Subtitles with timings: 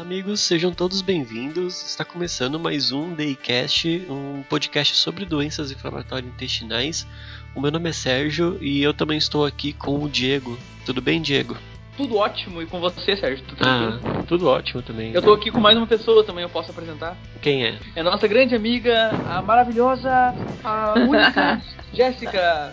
[0.00, 1.82] amigos, sejam todos bem-vindos.
[1.82, 7.06] Está começando mais um Daycast, um podcast sobre doenças inflamatórias intestinais.
[7.54, 10.58] O meu nome é Sérgio e eu também estou aqui com o Diego.
[10.86, 11.54] Tudo bem, Diego?
[11.98, 12.62] Tudo ótimo.
[12.62, 13.44] E com você, Sérgio?
[13.44, 14.24] Tudo ah, tranquilo?
[14.26, 15.12] tudo ótimo também.
[15.12, 17.14] Eu tô aqui com mais uma pessoa também, eu posso apresentar.
[17.42, 17.78] Quem é?
[17.94, 21.60] É a nossa grande amiga, a maravilhosa, a única
[21.92, 22.72] Jéssica.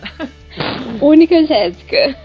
[1.01, 2.17] Única Jéssica.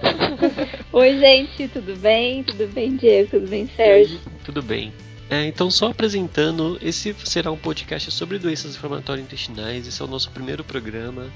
[0.93, 2.45] Oi, gente, tudo bem?
[2.45, 3.31] Tudo bem, Diego?
[3.33, 4.21] Tudo bem, Sérgio?
[4.45, 4.93] Tudo bem.
[5.31, 9.87] É, então, só apresentando, esse será um podcast sobre doenças inflamatórias intestinais.
[9.87, 11.31] Esse é o nosso primeiro programa.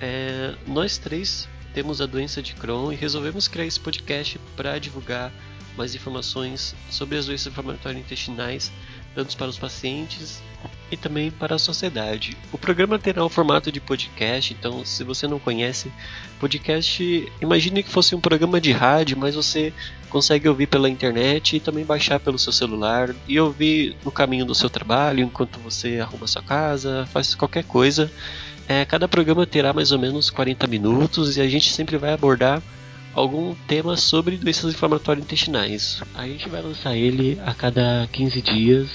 [0.00, 5.32] É, nós três temos a doença de Crohn e resolvemos criar esse podcast para divulgar
[5.76, 8.72] mais informações sobre as doenças inflamatórias intestinais,
[9.14, 10.42] tanto para os pacientes
[10.90, 12.36] e também para a sociedade.
[12.52, 15.90] O programa terá o formato de podcast, então se você não conhece,
[16.38, 19.72] podcast, imagine que fosse um programa de rádio, mas você
[20.10, 24.54] consegue ouvir pela internet e também baixar pelo seu celular e ouvir no caminho do
[24.54, 28.10] seu trabalho, enquanto você arruma sua casa, faz qualquer coisa.
[28.68, 32.62] É, cada programa terá mais ou menos 40 minutos e a gente sempre vai abordar
[33.14, 36.02] algum tema sobre doenças inflamatórias intestinais.
[36.14, 38.88] A gente vai lançar ele a cada 15 dias,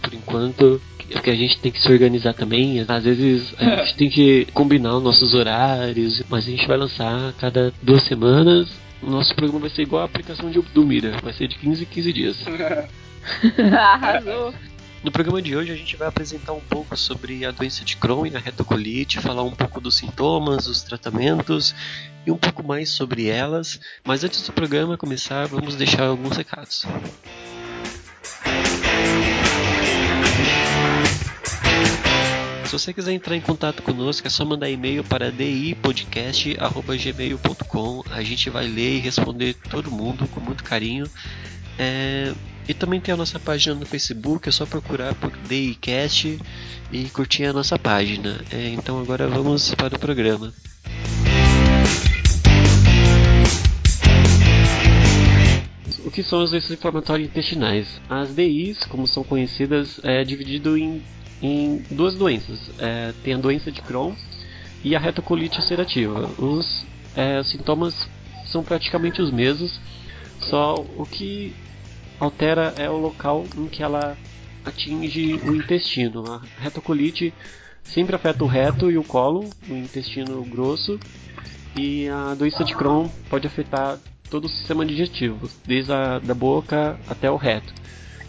[0.00, 0.80] por enquanto,
[1.12, 2.84] porque a gente tem que se organizar também.
[2.86, 7.28] Às vezes a gente tem que combinar os nossos horários, mas a gente vai lançar
[7.28, 8.68] a cada duas semanas.
[9.02, 11.82] O nosso programa vai ser igual a aplicação de, do Mira, vai ser de 15
[11.82, 12.36] em 15 dias.
[13.72, 14.54] Arrasou!
[15.02, 18.26] No programa de hoje a gente vai apresentar um pouco sobre a doença de Crohn
[18.26, 21.72] e a retocolite, falar um pouco dos sintomas, os tratamentos
[22.26, 23.78] e um pouco mais sobre elas.
[24.04, 26.84] Mas antes do programa começar, vamos deixar alguns recados.
[32.68, 38.02] Se você quiser entrar em contato conosco, é só mandar e-mail para dipodcast.gmail.com.
[38.10, 41.06] A gente vai ler e responder todo mundo com muito carinho.
[41.78, 42.34] É,
[42.68, 46.38] e também tem a nossa página no Facebook, é só procurar por DayCast
[46.92, 48.38] e curtir a nossa página.
[48.52, 50.52] É, então agora vamos para o programa.
[56.04, 57.98] O que são as doenças inflamatórias intestinais?
[58.10, 61.02] As DIs, como são conhecidas, é dividido em,
[61.42, 62.58] em duas doenças.
[62.78, 64.14] É, tem a doença de Crohn
[64.82, 66.30] e a retocolite ulcerativa.
[66.38, 68.08] Os é, sintomas
[68.46, 69.78] são praticamente os mesmos,
[70.40, 71.54] só o que
[72.18, 74.16] altera é o local em que ela
[74.64, 76.24] atinge o intestino.
[76.30, 77.32] A retocolite
[77.82, 80.98] sempre afeta o reto e o colo, o intestino grosso,
[81.76, 83.98] e a doença de Crohn pode afetar
[84.30, 87.72] todo o sistema digestivo, desde a da boca até o reto.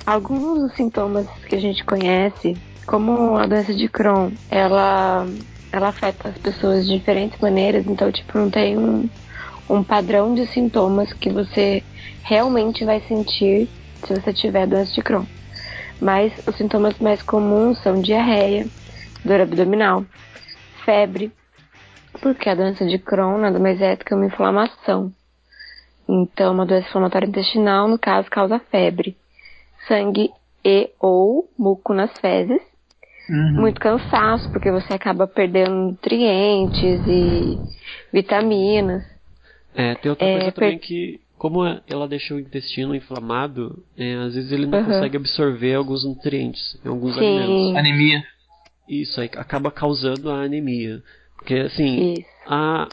[0.09, 5.23] Alguns dos sintomas que a gente conhece, como a doença de Crohn, ela,
[5.71, 9.07] ela afeta as pessoas de diferentes maneiras, então tipo não tem um,
[9.69, 11.83] um padrão de sintomas que você
[12.23, 13.69] realmente vai sentir
[14.03, 15.25] se você tiver doença de Crohn.
[16.01, 18.65] Mas os sintomas mais comuns são diarreia,
[19.23, 20.03] dor abdominal,
[20.85, 21.31] febre,
[22.19, 25.13] porque a doença de Crohn nada mais é do que uma inflamação.
[26.07, 29.15] Então, uma doença inflamatória intestinal, no caso, causa febre,
[29.87, 30.29] sangue
[30.63, 32.61] e ou muco nas fezes,
[33.29, 33.61] uhum.
[33.61, 37.57] muito cansaço, porque você acaba perdendo nutrientes e
[38.11, 39.03] vitaminas.
[39.73, 40.87] É, tem outra coisa é, também per...
[40.87, 44.85] que como ela deixa o intestino inflamado, é, às vezes ele não uhum.
[44.85, 47.39] consegue absorver alguns nutrientes em alguns Sim.
[47.39, 47.77] alimentos.
[47.77, 48.23] Anemia.
[48.89, 51.01] Isso aí acaba causando a anemia.
[51.37, 52.89] Porque assim, a,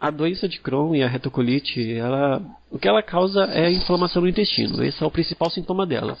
[0.00, 4.28] a doença de Crohn e a retocolite, ela, o que ela causa é inflamação no
[4.28, 4.82] intestino.
[4.82, 6.18] Esse é o principal sintoma delas.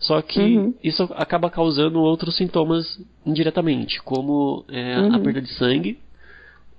[0.00, 0.74] Só que uhum.
[0.82, 5.14] isso acaba causando outros sintomas indiretamente, como é, uhum.
[5.14, 5.98] a perda de sangue,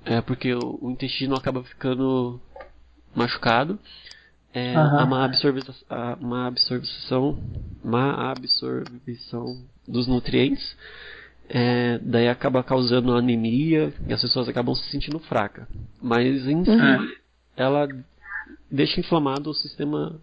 [0.05, 2.39] é, porque o, o intestino acaba ficando
[3.13, 3.77] machucado.
[4.53, 5.03] É, uhum.
[5.03, 5.75] uma, absorvição,
[6.19, 7.37] uma absorção,
[7.83, 10.75] uma absorção dos nutrientes.
[11.49, 15.67] É, daí acaba causando anemia e as pessoas acabam se sentindo fracas.
[15.99, 17.11] Mas em si, uhum.
[17.57, 17.87] ela
[18.69, 20.15] deixa inflamado o sistema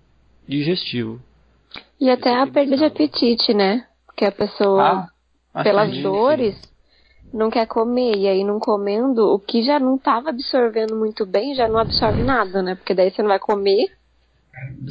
[0.46, 1.20] digestivo.
[2.00, 3.86] E até a perda de apetite, né?
[4.06, 5.08] Porque a pessoa,
[5.52, 6.56] ah, pelas dores,
[7.32, 8.16] não quer comer.
[8.16, 12.22] E aí, não comendo, o que já não estava absorvendo muito bem, já não absorve
[12.22, 12.74] nada, né?
[12.74, 13.90] Porque daí você não vai comer.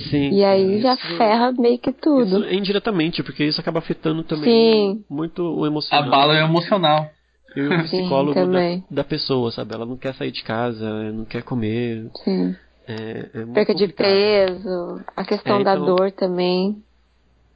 [0.09, 0.31] Sim.
[0.31, 2.39] E aí já ferra meio que tudo.
[2.39, 5.05] Isso, indiretamente, porque isso acaba afetando também Sim.
[5.09, 6.07] muito o emocional.
[6.07, 7.09] A bala é emocional.
[7.55, 9.73] E o psicólogo Sim, da, da, pessoa, sabe?
[9.73, 12.09] Ela não quer sair de casa, não quer comer.
[12.23, 12.55] Sim.
[12.87, 13.77] É, é Perca complicado.
[13.77, 16.83] de peso, a questão é, da então, dor também.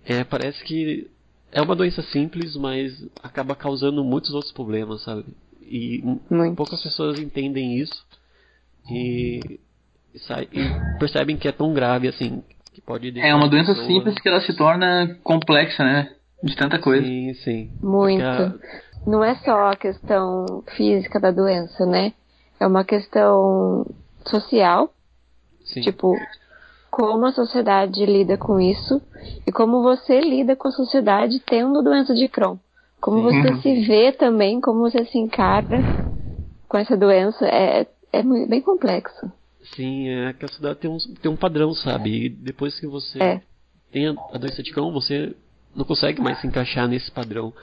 [0.05, 1.07] É, parece que
[1.51, 5.25] é uma doença simples, mas acaba causando muitos outros problemas, sabe?
[5.61, 6.55] E Muito.
[6.55, 8.03] poucas pessoas entendem isso
[8.89, 9.59] e,
[10.13, 13.87] e, percebem que é tão grave assim, que pode É uma doença pessoa...
[13.87, 16.09] simples que ela se torna complexa, né?
[16.43, 17.05] De tanta coisa.
[17.05, 17.71] Sim, sim.
[17.81, 18.23] Muito.
[18.23, 18.53] A...
[19.05, 22.13] Não é só a questão física da doença, né?
[22.59, 23.85] É uma questão
[24.25, 24.91] social.
[25.63, 25.81] Sim.
[25.81, 26.15] Tipo,
[26.89, 29.01] como a sociedade lida com isso
[29.45, 32.57] e como você lida com a sociedade tendo doença de Crohn.
[32.99, 33.41] Como Sim.
[33.41, 33.61] você Uhum.
[33.61, 35.79] se vê também, como você se encara
[36.67, 39.31] com essa doença, é, é bem complexo.
[39.75, 42.25] Sim, é que a sociedade tem um, tem um padrão, sabe?
[42.25, 43.41] E depois que você É.
[43.91, 45.35] tem a, a doença de Crohn, você
[45.75, 47.53] não consegue mais se encaixar nesse padrão.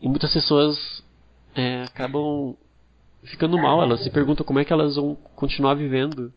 [0.00, 1.02] E muitas pessoas
[1.54, 2.54] é, acabam
[3.24, 6.32] ficando mal, elas se perguntam como é que elas vão continuar vivendo,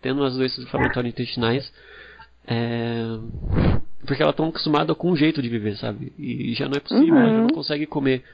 [0.00, 1.72] tendo as doenças inflamatórias intestinais,
[2.46, 3.02] é,
[4.06, 6.12] porque elas estão acostumadas com um jeito de viver, sabe?
[6.18, 7.20] E já não é possível, Uhum.
[7.22, 8.24] elas já não conseguem comer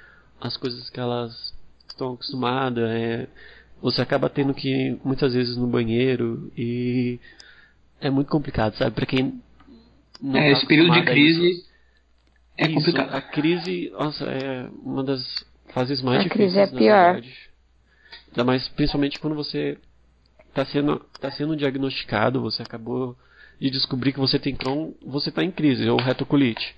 [0.40, 1.54] as coisas que elas
[1.88, 3.26] estão acostumadas, é,
[3.80, 7.18] você acaba tendo que ir muitas vezes no banheiro e
[8.00, 8.94] é muito complicado, sabe?
[8.94, 9.40] Pra quem
[10.20, 11.10] não É, tá esse período de a isso.
[11.12, 11.66] crise
[12.58, 13.14] é Isso, complicado.
[13.14, 16.52] A crise, nossa, é uma das fases mais A difíceis.
[16.54, 17.22] crise é na pior.
[18.28, 19.78] Ainda mais, principalmente quando você
[20.48, 23.16] está sendo, tá sendo diagnosticado, você acabou
[23.60, 26.74] de descobrir que você tem Crohn, você está em crise, ou retocolite.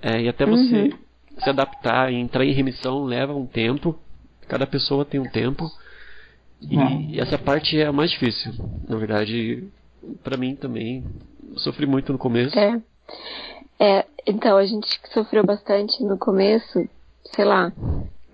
[0.00, 0.98] É, e até você Uhum.
[1.42, 3.98] se adaptar e entrar em remissão leva um tempo.
[4.48, 5.70] Cada pessoa tem um tempo.
[6.62, 7.00] E, Uhum.
[7.10, 8.52] e essa parte é a mais difícil.
[8.88, 9.68] Na verdade,
[10.22, 11.04] pra mim também.
[11.58, 12.58] Sofri muito no começo.
[12.58, 12.80] É.
[13.78, 16.88] É, então, a gente sofreu bastante no começo,
[17.34, 17.72] sei lá.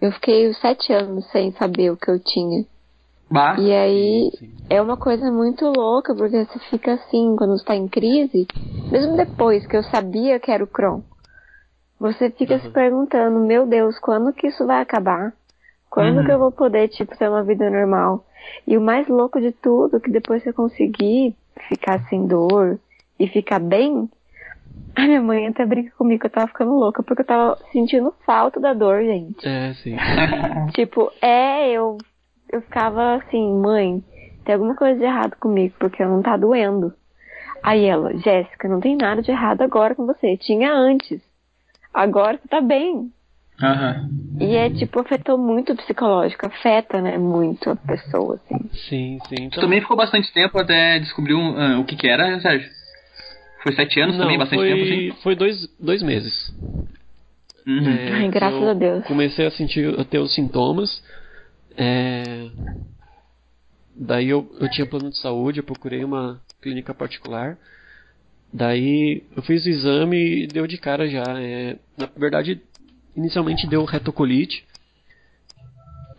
[0.00, 2.64] Eu fiquei sete anos sem saber o que eu tinha.
[3.30, 4.54] Bah, E aí Sim, sim.
[4.68, 8.46] é uma coisa muito louca, porque você fica assim, quando você tá em crise,
[8.90, 11.00] mesmo depois que eu sabia que era o Crohn,
[11.98, 12.72] você fica se Uhum.
[12.72, 15.32] perguntando, meu Deus, quando que isso vai acabar?
[15.90, 16.24] Quando Uhum.
[16.24, 18.24] que eu vou poder, tipo, ter uma vida normal?
[18.66, 21.34] E o mais louco de tudo, que depois que eu conseguir
[21.68, 22.78] ficar sem dor
[23.18, 24.08] e ficar bem,
[24.94, 28.14] a minha mãe até brinca comigo que eu tava ficando louca, porque eu tava sentindo
[28.24, 29.46] falta da dor, gente.
[29.46, 29.96] É, sim.
[30.72, 31.98] Tipo, é, eu,
[32.50, 34.02] eu ficava assim, mãe,
[34.44, 36.94] tem alguma coisa de errado comigo, porque eu não tá doendo.
[37.62, 40.36] Aí ela, Jéssica, não tem nada de errado agora com você.
[40.36, 41.20] Tinha antes.
[41.92, 43.12] Agora você tá bem.
[43.62, 44.08] Aham.
[44.40, 48.70] E é tipo, afetou muito o psicológico, afeta, né, muito a pessoa, assim.
[48.88, 49.34] Sim, sim.
[49.36, 52.40] Tu Então, também ficou bastante tempo até descobrir um, ah, o que que era, né,
[52.40, 52.70] Sérgio?
[53.62, 55.22] Foi sete anos não, também, bastante foi, tempo, assim?
[55.22, 56.54] foi dois, dois meses.
[57.66, 57.86] Uhum.
[57.86, 59.04] É, Ai, graças a Deus.
[59.04, 61.02] Comecei a sentir, a ter os sintomas.
[61.76, 62.48] é,
[63.94, 67.58] Daí eu, eu tinha plano de saúde, eu procurei uma clínica particular.
[68.50, 71.22] Daí eu fiz o exame e deu de cara já.
[71.38, 72.62] é, Na verdade,
[73.16, 74.64] inicialmente deu retocolite.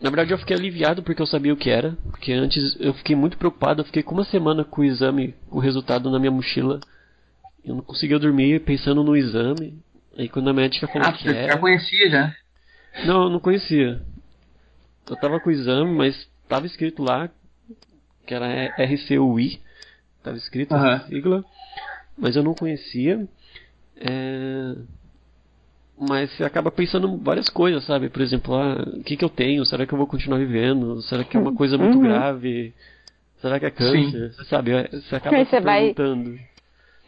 [0.00, 1.96] Na verdade eu fiquei aliviado porque eu sabia o que era.
[2.10, 5.58] Porque antes eu fiquei muito preocupado, eu fiquei com uma semana com o exame, com
[5.58, 6.80] o resultado na minha mochila.
[7.64, 9.78] Eu não conseguia dormir pensando no exame.
[10.18, 11.52] Aí quando a médica falou Ah, que você era.
[11.52, 12.34] já conhecia já.
[13.06, 14.02] Não, eu não conhecia.
[15.08, 17.30] Eu tava com o exame, mas tava escrito lá
[18.26, 19.60] que era RCUI.
[20.22, 20.96] Tava escrito Aham.
[20.96, 21.44] essa sigla.
[22.18, 23.26] Mas eu não conhecia.
[23.96, 24.74] É,
[26.08, 28.08] Mas você acaba pensando várias coisas, sabe?
[28.08, 29.64] Por exemplo, ah, o que, que eu tenho?
[29.64, 31.00] Será que eu vou continuar vivendo?
[31.02, 32.02] Será que é uma coisa muito Uhum.
[32.02, 32.74] grave?
[33.40, 34.32] Será que é câncer?
[34.48, 34.72] Sabe?
[34.72, 36.38] é, Você acaba se você vai- perguntando.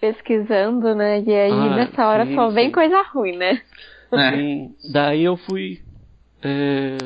[0.00, 2.72] Pesquisando, né, e aí Ah, nessa hora sim, só vem sim.
[2.72, 3.62] coisa ruim, né?
[4.12, 4.30] É.
[4.36, 5.80] Sim, daí eu fui.
[6.42, 6.96] é,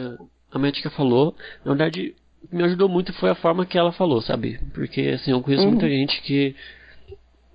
[0.53, 1.35] a médica falou.
[1.65, 4.59] Na verdade, o que me ajudou muito foi a forma que ela falou, sabe?
[4.75, 5.71] Porque assim, eu conheço Uhum.
[5.71, 6.55] muita gente que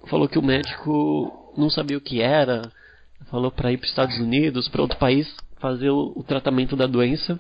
[0.08, 2.72] falou que o médico não sabia o que era,
[3.30, 7.40] falou pra ir para Estados Unidos, pra outro país, fazer o, o tratamento da doença.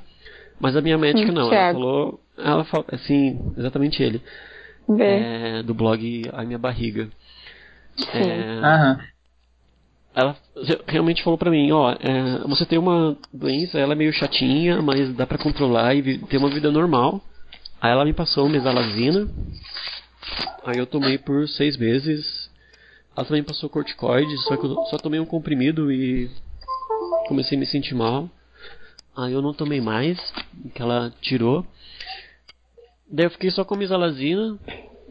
[0.59, 2.19] Mas a minha médica não, ela falou.
[2.37, 4.21] Ela falou, assim, exatamente ele.
[4.87, 5.03] Vê.
[5.03, 7.09] é, do blog A Minha Barriga.
[7.95, 8.05] Sim.
[8.13, 8.99] É, Aham.
[10.15, 10.35] ela
[10.87, 15.13] realmente falou pra mim, ó, é, você tem uma doença, ela é meio chatinha, mas
[15.15, 17.21] dá pra controlar e ter uma vida normal.
[17.81, 19.27] Aí ela me passou mesalazina,
[20.65, 22.42] aí eu tomei por seis meses.
[23.15, 26.29] Ela também passou corticoide, só que eu só tomei um comprimido e
[27.27, 28.29] comecei a me sentir mal.
[29.15, 30.17] Aí eu não tomei mais,
[30.73, 31.65] que ela tirou.
[33.09, 34.57] Daí eu fiquei só com mesalazina.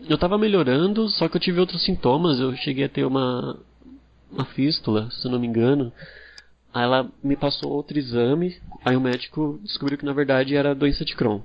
[0.08, 2.40] Eu tava melhorando, só que eu tive outros sintomas.
[2.40, 3.56] Eu cheguei a ter uma,
[4.30, 5.92] uma fístula, se eu não me engano.
[6.74, 8.56] Aí ela me passou outro exame.
[8.84, 11.40] Aí o médico descobriu que na verdade era doença de Crohn.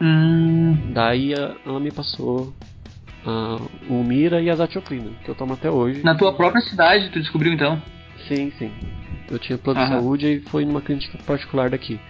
[0.00, 2.54] Hum, Daí ela me passou
[3.24, 3.56] a,
[3.88, 6.02] o Mira e a Zatioprina, que eu tomo até hoje.
[6.02, 7.80] na tua própria cidade tu descobriu então?
[8.28, 8.70] Sim, sim.
[9.30, 12.00] Eu tinha plano de saúde e foi numa clínica particular daqui.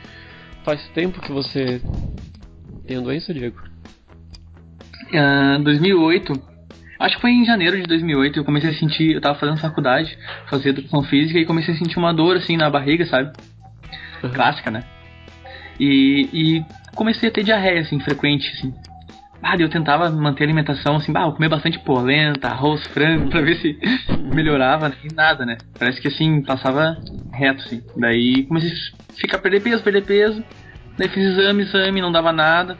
[0.64, 1.80] Faz tempo que você
[2.86, 3.58] tem a doença, Diego?
[5.14, 6.50] Ah, 2008.
[6.98, 10.16] Acho que foi em janeiro de 2008 eu comecei a sentir, eu tava fazendo faculdade,
[10.48, 13.32] fazia educação física e comecei a sentir uma dor assim na barriga, sabe?
[14.22, 14.30] Uhum.
[14.30, 14.82] Clássica, né?
[15.78, 16.64] E, e
[16.94, 18.74] comecei a ter diarreia assim frequente assim.
[19.42, 23.56] Ah, eu tentava manter a alimentação assim, ah, comer bastante polenta, arroz, frango, pra ver
[23.56, 23.78] se
[24.32, 24.96] melhorava, né?
[25.02, 25.56] e nada, né?
[25.78, 26.98] Parece que assim, passava
[27.32, 27.82] reto, assim.
[27.96, 30.44] Daí comecei a ficar perder peso, perder peso.
[30.98, 32.76] Daí fiz exame, exame, não dava nada.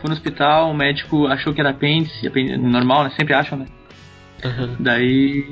[0.00, 3.10] Fui no hospital, o médico achou que era apêndice, apêndice normal, né?
[3.16, 3.66] Sempre acham, né?
[4.44, 4.76] Uhum.
[4.80, 5.44] Daí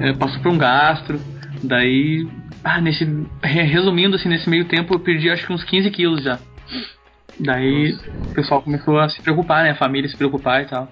[0.00, 1.18] eh, passou por um gastro.
[1.64, 2.28] Daí,
[2.62, 3.04] ah, nesse.
[3.42, 6.38] re- Resumindo, assim, nesse meio tempo eu perdi acho que uns 15 quilos já.
[7.38, 7.94] Daí
[8.30, 9.70] o pessoal começou a se preocupar, né?
[9.70, 10.90] A família se preocupar e tal.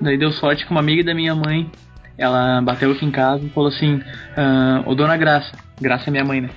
[0.00, 1.70] Daí deu sorte que uma amiga da minha mãe,
[2.18, 4.00] ela bateu aqui em casa e falou assim:
[4.36, 6.50] ah, Ô dona Graça, Graça é minha mãe, né?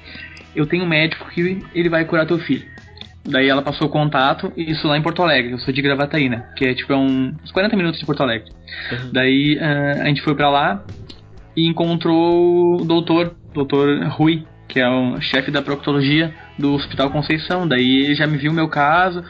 [0.55, 2.65] Eu tenho um médico que ele vai curar teu filho.
[3.23, 6.45] Daí ela passou o contato, isso lá em Porto Alegre, eu sou de Gravataí, né?
[6.55, 8.49] Que é tipo é um, uns 40 minutos de Porto Alegre.
[8.91, 9.09] Uhum.
[9.11, 10.83] Daí ah, a gente foi pra lá
[11.55, 17.67] e encontrou o doutor, doutor Rui, que é o chefe da proctologia do Hospital Conceição.
[17.67, 19.23] Daí ele já me viu o meu caso,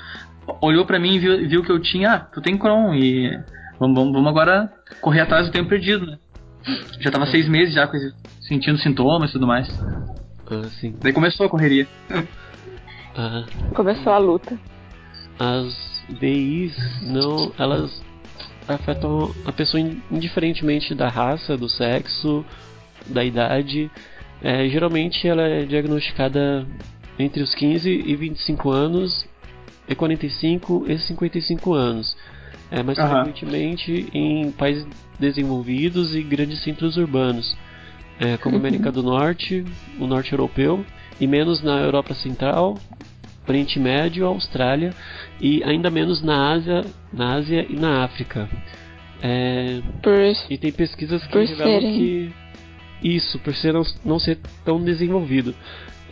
[0.61, 3.29] olhou pra mim e viu, viu que eu tinha, ah, tu tem Crohn e
[3.79, 6.17] vamos, vamos, vamos agora correr atrás do tempo perdido, né?
[6.99, 9.67] Já tava seis meses já com esse- sentindo sintomas e tudo mais.
[10.49, 10.95] Ah, sim.
[11.01, 11.87] Daí começou a correria.
[13.15, 13.43] Ah,
[13.73, 14.57] Começou a luta.
[15.39, 15.73] as
[16.19, 18.01] DIs não, elas
[18.67, 22.45] afetam a pessoa in- indiferentemente da raça, do sexo,
[23.07, 23.89] da idade.
[24.41, 26.65] É, geralmente ela é diagnosticada
[27.19, 29.25] entre os 15 e 25 anos,
[29.87, 32.15] e 45 e 55 anos.
[32.69, 33.23] É, mais Aham.
[33.23, 34.85] frequentemente em países
[35.17, 37.55] desenvolvidos e grandes centros urbanos,
[38.19, 39.63] é, como América do Norte,
[39.99, 40.85] o Norte Europeu,
[41.19, 42.77] e menos na Europa Central,
[43.47, 44.93] Oriente Médio, Austrália
[45.39, 46.83] e ainda menos na Ásia,
[47.13, 48.49] na Ásia e na África.
[49.21, 50.13] É, Por
[50.49, 52.33] e tem pesquisas que revelam serem- que
[53.01, 55.55] isso, por ser não, não ser tão desenvolvido.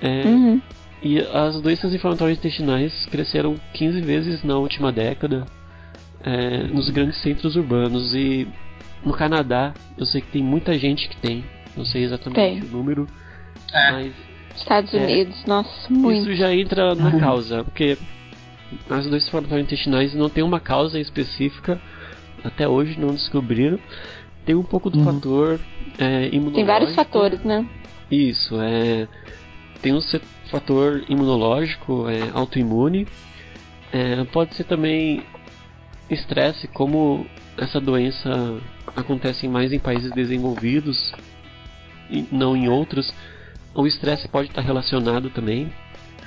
[0.02, 0.62] É, Uhum.
[1.06, 5.46] E as doenças inflamatórias intestinais cresceram 15 vezes na última década
[6.24, 8.16] é, nos grandes centros urbanos.
[8.16, 8.48] E
[9.06, 11.46] no Canadá, eu sei que tem muita gente que tem,
[11.78, 12.62] não sei exatamente Tem.
[12.70, 13.08] o número,
[13.72, 13.92] É.
[13.92, 14.14] mas
[14.56, 14.98] Estados É.
[15.04, 16.22] Unidos, nossa, muito.
[16.22, 17.98] isso já entra na causa, porque
[18.90, 21.80] as doenças inflamatórias intestinais não tem uma causa específica,
[22.44, 23.78] até hoje não descobriram.
[24.46, 25.06] Tem um pouco do Uhum.
[25.14, 25.60] fator
[26.00, 26.52] é, imunológico.
[26.56, 27.68] Tem vários fatores, né?
[28.10, 29.08] Isso, é.
[29.82, 33.08] Tem um se- fator imunológico, é, autoimune.
[33.92, 35.24] É, pode ser também
[36.10, 37.26] estresse, como
[37.58, 38.30] essa doença
[38.96, 41.14] acontece mais em países desenvolvidos
[42.10, 43.14] e não em outros.
[43.74, 45.72] O estresse pode estar relacionado também.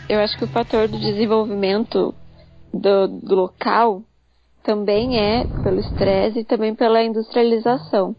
[0.08, 2.14] Eu acho que o fator do desenvolvimento
[2.72, 4.02] do, do local
[4.62, 8.16] também é pelo estresse e também pela industrialização.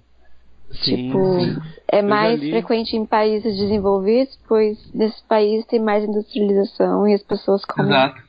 [0.71, 1.57] Sim, tipo, sim.
[1.87, 2.51] é já mais li.
[2.51, 8.21] frequente em países desenvolvidos, pois nesses países tem mais industrialização e as pessoas comem Exato.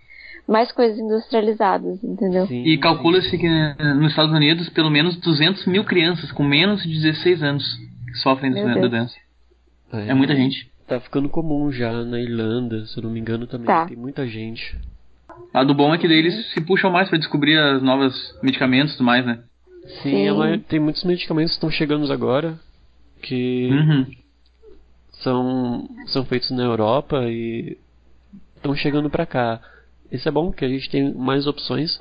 [0.49, 2.47] mais coisas industrializadas, entendeu?
[2.47, 6.83] Sim, E calcula-se que eh, nos Estados Unidos pelo menos 200 mil crianças com menos
[6.83, 7.65] de 16 anos
[8.23, 9.15] sofrem da doença.
[9.93, 10.71] É muita gente.
[10.87, 13.67] Tá ficando comum já na Irlanda, se eu não me engano também.
[13.67, 13.87] Tá.
[13.87, 14.77] Tem muita gente.
[15.55, 18.95] A do bom é que daí eles se puxam mais pra descobrir as novas medicamentos
[18.95, 19.41] e tudo mais, né?
[20.03, 20.33] Sim, Sim.
[20.33, 22.59] maio- tem muitos medicamentos que estão chegando agora
[23.23, 24.07] que Uhum.
[25.23, 27.77] são, são feitos na Europa e
[28.57, 29.61] estão chegando pra cá.
[30.11, 31.99] Isso é bom porque a gente tem mais opções,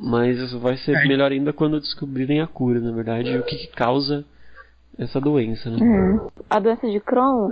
[0.00, 1.08] mas isso vai ser É.
[1.08, 4.24] melhor ainda quando descobrirem a cura, na verdade, o que, que causa
[4.98, 5.78] essa doença, né?
[5.80, 6.20] Uhum.
[6.48, 7.50] A doença de Crohn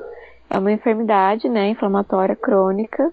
[0.48, 3.12] é uma enfermidade, né, inflamatória crônica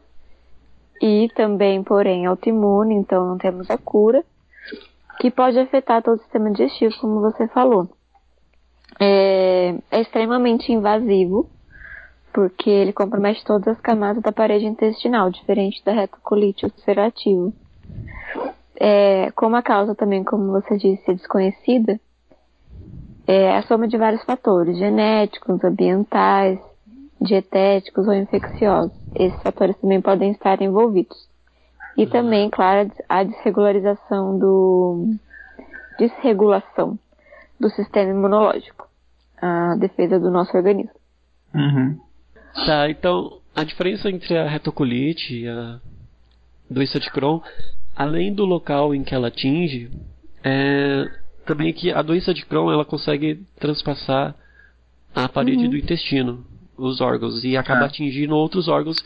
[1.01, 4.23] e também, porém, autoimune, então não temos a cura,
[5.19, 7.89] que pode afetar todo o sistema digestivo, como você falou.
[8.99, 11.49] É, é extremamente invasivo,
[12.33, 17.51] porque ele compromete todas as camadas da parede intestinal, diferente da retocolite ulcerativa.
[18.75, 21.99] É, como a causa também, como você disse, é desconhecida,
[23.25, 26.59] é a soma de vários fatores, genéticos, ambientais,
[27.21, 28.91] dietéticos ou infecciosos.
[29.15, 31.32] Esses fatores também podem estar envolvidos.
[31.97, 35.15] E também, claro, a desregularização do
[35.99, 36.97] desregulação
[37.59, 38.87] do sistema imunológico,
[39.41, 40.91] a defesa do nosso organismo.
[41.53, 41.99] Uhum.
[42.65, 45.79] Tá, então a diferença entre a retocolite e a
[46.69, 47.39] doença de Crohn,
[47.95, 49.91] além do local em que ela atinge,
[50.43, 51.05] é
[51.45, 54.33] também que a doença de Crohn ela consegue transpassar
[55.13, 55.69] a parede Uhum.
[55.71, 56.43] do intestino,
[56.75, 57.85] os órgãos, e acaba Ah.
[57.85, 58.97] atingindo outros órgãos.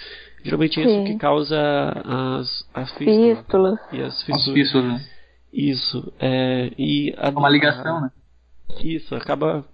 [0.43, 1.57] Geralmente é isso que causa
[2.05, 3.79] as, as fístulas.
[3.91, 5.05] E as fístulas, né?
[5.51, 6.13] Isso.
[6.19, 8.11] É, e a, É uma ligação, né?
[8.83, 9.65] Isso, acaba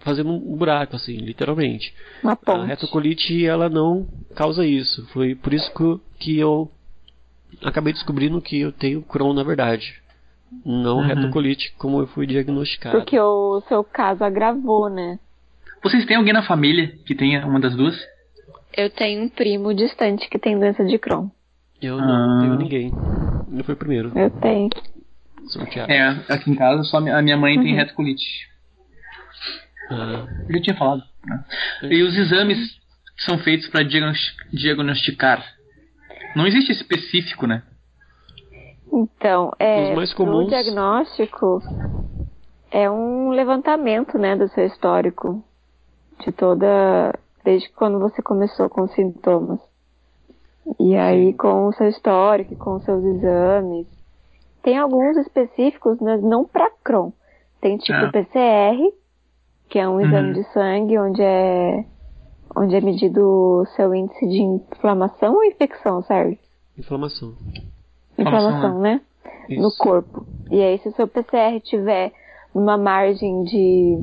[0.00, 1.92] fazendo um buraco, assim, literalmente.
[2.22, 2.66] Uma A ponte.
[2.66, 5.06] retocolite, ela não causa isso.
[5.08, 6.70] Foi por isso que, que eu
[7.62, 10.00] acabei descobrindo que eu tenho Crohn na verdade.
[10.64, 11.06] Não Uhum.
[11.06, 12.96] retocolite, como eu fui diagnosticado.
[12.96, 15.18] Porque o seu caso agravou, né?
[15.82, 17.96] Vocês têm alguém na família que tenha uma das duas?
[18.76, 21.28] Eu tenho um primo distante que tem doença de Crohn.
[21.80, 22.40] Eu não Ah.
[22.40, 22.96] tenho ninguém.
[23.46, 24.12] Não foi o primeiro.
[24.18, 24.68] Eu tenho.
[25.48, 25.92] Sorteado.
[25.92, 27.78] É, aqui em casa só a minha- mãe tem Uhum.
[27.78, 28.48] retocolite.
[29.90, 31.02] Ah, Eu já tinha falado.
[31.26, 31.44] né?
[31.90, 32.58] E os exames
[33.16, 33.82] que são feitos para
[34.52, 35.44] diagnosticar?
[36.34, 37.62] Não existe específico, né?
[38.92, 41.62] Então, é, Os mais pro comuns- diagnóstico
[42.70, 45.44] é um levantamento, né, do seu histórico
[46.24, 47.12] de toda
[47.44, 49.60] desde quando você começou com os sintomas.
[50.80, 53.86] E aí com o seu histórico, com os seus exames.
[54.62, 57.10] Tem alguns específicos, mas não para Crohn.
[57.60, 58.10] Tem tipo Ah.
[58.10, 58.92] PCR,
[59.68, 60.32] que é um exame Uhum.
[60.34, 61.84] de sangue onde é
[62.56, 63.20] onde é medido
[63.62, 66.38] o seu índice de inflamação ou infecção, serve?
[66.78, 67.34] inflamação.
[68.16, 69.00] Inflamação, Inflamação, né?
[69.48, 69.60] Isso.
[69.60, 70.24] no corpo.
[70.50, 72.12] E aí, se o seu PCR tiver
[72.54, 73.98] numa margem de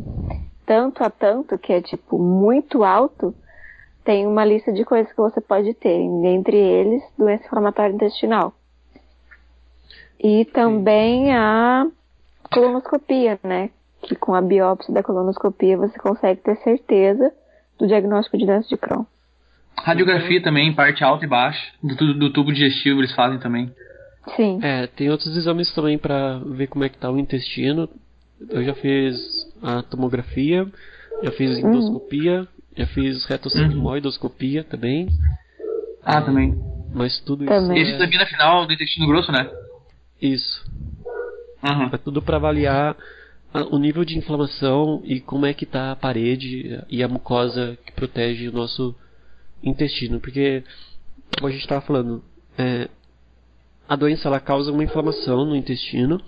[0.71, 3.35] tanto a tanto, que é tipo muito alto,
[4.05, 8.53] tem uma lista de coisas que você pode ter, entre eles, doença inflamatória intestinal.
[10.17, 11.85] E também a
[12.53, 13.69] colonoscopia, né?
[14.01, 17.33] Que com a biópsia da colonoscopia você consegue ter certeza
[17.77, 19.03] do diagnóstico de doença de Crohn.
[19.77, 21.73] Radiografia também, parte alta e baixa.
[21.83, 23.69] Do, do tubo digestivo eles fazem também.
[24.37, 24.57] Sim.
[24.63, 27.89] É, tem outros exames também pra ver como é que tá o intestino.
[28.49, 30.67] Eu já fiz a tomografia,
[31.23, 35.07] já fiz endoscopia, já fiz retossigmoidoscopia também.
[36.03, 36.55] Ah, também.
[36.93, 37.77] Mas tudo Também.
[37.77, 39.49] Esse isso é, examina final do intestino grosso, né?
[40.21, 40.63] isso.
[41.63, 41.89] Uhum.
[41.91, 42.95] É tudo pra avaliar
[43.71, 47.91] o nível de inflamação e como é que tá a parede e a mucosa que
[47.91, 48.95] protege o nosso
[49.63, 50.19] intestino.
[50.19, 50.63] Porque,
[51.37, 52.23] como a gente estava falando,
[52.57, 52.87] é,
[53.89, 56.21] a doença ela causa uma inflamação no intestino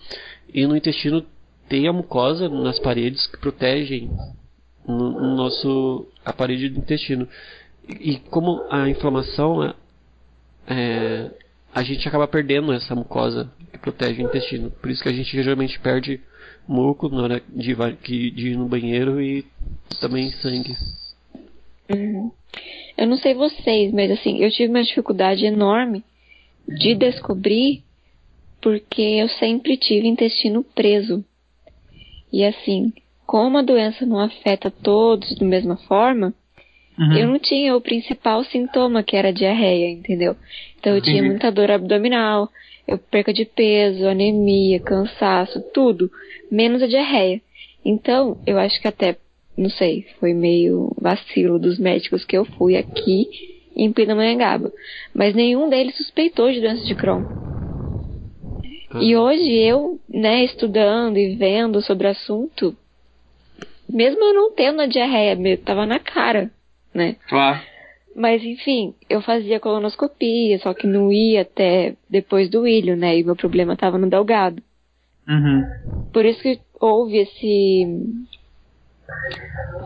[0.53, 1.25] e no intestino
[1.69, 4.11] tem a mucosa nas paredes que protegem
[4.87, 7.27] no, no nosso a parede do intestino.
[7.87, 9.73] E, como a inflamação é,
[10.67, 11.31] é,
[11.73, 14.71] a gente acaba perdendo essa mucosa que protege o intestino.
[14.71, 16.21] Por isso que a gente geralmente perde
[16.67, 19.45] muco na hora de, de ir no banheiro e
[19.99, 20.75] também sangue.
[21.89, 22.31] Uhum.
[22.97, 26.03] Eu não sei vocês, mas assim, eu tive uma dificuldade enorme
[26.67, 27.83] de descobrir
[28.61, 31.23] porque eu sempre tive intestino preso.
[32.33, 32.91] E assim,
[33.27, 36.33] como a doença não afeta todos da mesma forma,
[36.97, 37.17] Uhum.
[37.17, 40.35] eu não tinha o principal sintoma, que era a diarreia, entendeu?
[40.79, 41.29] Então eu tinha Entendi.
[41.29, 42.49] muita dor abdominal,
[42.87, 46.11] eu perca de peso, anemia, cansaço, tudo,
[46.51, 47.41] menos a diarreia.
[47.85, 49.17] Então, eu acho que até,
[49.57, 53.27] não sei, foi meio vacilo dos médicos que eu fui aqui
[53.75, 54.71] em Pindamonhangaba.
[55.13, 57.23] Mas nenhum deles suspeitou de doença de Crohn.
[59.01, 62.75] E hoje eu, né, estudando e vendo sobre o assunto,
[63.89, 66.51] mesmo eu não tendo a diarreia, me- tava na cara,
[66.93, 67.15] né?
[67.27, 67.61] Claro.
[68.15, 73.17] Mas enfim, eu fazia colonoscopia, só que não ia até depois do ilho, né?
[73.17, 74.61] E meu problema tava no delgado.
[75.27, 75.65] Uhum.
[76.11, 77.87] Por isso que houve esse.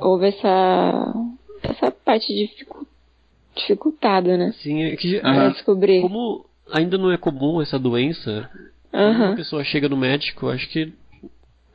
[0.01, 1.13] Houve essa.
[1.63, 2.85] Essa parte dificu-
[3.55, 4.51] dificultada, né?
[4.61, 5.51] Sim, é que, Pra Aham.
[5.53, 6.01] descobrir.
[6.01, 8.49] como ainda não é comum essa doença,
[8.91, 10.93] quando uma pessoa chega no médico, acho que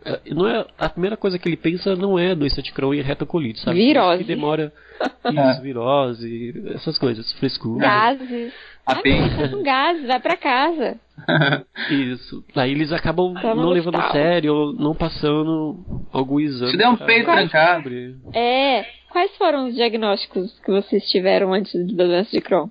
[0.05, 3.01] é, não é a primeira coisa que ele pensa não é doença de Crohn e
[3.01, 3.77] retocolite, sabe?
[3.77, 4.25] Virose.
[4.25, 4.73] Que demora
[5.53, 7.81] isso, virose, essas coisas, frescura.
[7.81, 8.53] Gases.
[8.85, 9.03] Ah, tá
[9.49, 10.97] com gases, vai pra casa.
[11.89, 12.45] Isso.
[12.57, 16.73] Aí eles acabam Toma não levando a sério ou não passando algum exame.
[16.73, 17.91] Se der um pra peito trancado.
[18.35, 18.85] É.
[19.09, 22.71] Quais foram os diagnósticos que vocês tiveram antes da doença de Crohn?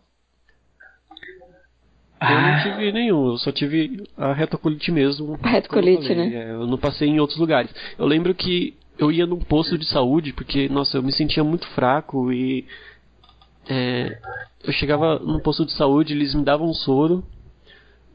[2.22, 5.40] Eu não Ah, tive nenhum, eu só tive a retocolite mesmo.
[5.42, 6.32] A retocolite, eu né?
[6.34, 7.72] É, eu não passei em outros lugares.
[7.98, 11.66] Eu lembro que eu ia num posto de saúde, porque, nossa, eu me sentia muito
[11.70, 12.66] fraco e.
[13.70, 14.18] é,
[14.64, 17.24] eu chegava num posto de saúde, eles me davam soro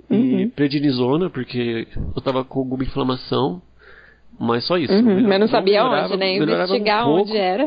[0.08, 0.50] e Uhum.
[0.50, 3.60] prednisona, porque eu tava com alguma inflamação.
[4.38, 4.92] Mas só isso.
[4.92, 6.26] Uhum, Melhor- mas não sabia melhorava- onde, né?
[6.38, 7.20] um Investigar pouco.
[7.22, 7.66] onde era.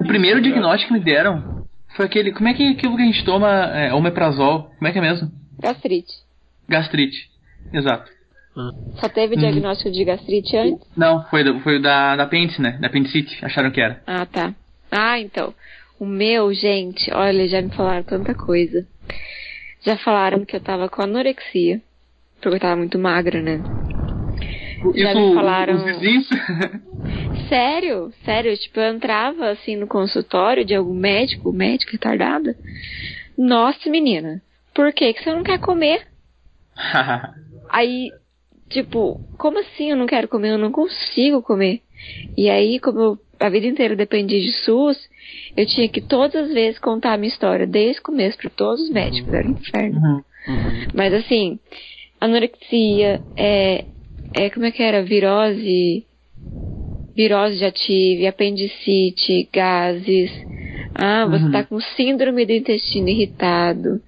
[0.00, 2.32] o primeiro diagnóstico que me deram foi aquele.
[2.32, 3.48] Como é que é aquilo que a gente toma?
[3.48, 4.70] É, omeprazol.
[4.78, 5.30] Como é que é mesmo?
[5.60, 6.12] Gastrite.
[6.68, 7.28] Gastrite.
[7.72, 8.10] Exato.
[9.00, 9.40] Só teve Uhum.
[9.40, 10.86] diagnóstico de gastrite antes?
[10.96, 12.72] Não, foi, do- foi o da, da apêndice, né?
[12.80, 13.42] Da apendicite.
[13.44, 14.02] Acharam que era.
[14.06, 14.54] Ah, tá.
[14.90, 15.54] Ah, então.
[15.98, 18.86] O meu, gente, olha, já me falaram tanta coisa.
[19.82, 21.80] Já falaram que eu tava com anorexia.
[22.40, 23.64] Porque eu tava muito magra, né?
[24.96, 25.78] Já me falaram-.
[27.48, 32.56] Sério, sério, tipo, eu entrava assim no consultório de algum médico, médico retardada.
[33.36, 34.40] Nossa, menina,
[34.80, 36.06] por que, que você não quer comer?
[37.68, 38.10] Aí,
[38.70, 40.52] tipo, como assim eu não quero comer?
[40.52, 41.82] Eu não consigo comer.
[42.34, 44.96] E aí, como eu, a vida inteira dependi de SUS,
[45.54, 48.80] eu tinha que todas as vezes contar a minha história, desde o começo, para todos
[48.80, 49.98] os médicos, era um inferno.
[50.00, 50.24] Uhum.
[50.48, 50.86] Uhum.
[50.94, 51.60] Mas assim,
[52.18, 53.84] anorexia, é,
[54.32, 55.02] é como é que era?
[55.02, 56.06] Virose,
[57.14, 60.32] virose já tive, apendicite, gases.
[60.94, 61.52] Ah, você Uhum.
[61.52, 64.00] tá com síndrome do intestino irritado.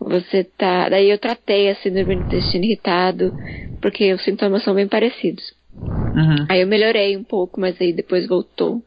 [0.00, 0.88] Você tá.
[0.88, 3.32] Daí eu tratei a síndrome do intestino irritado,
[3.80, 5.54] porque os sintomas são bem parecidos.
[6.14, 6.46] Uhum.
[6.48, 8.82] Aí eu melhorei um pouco, mas aí depois voltou.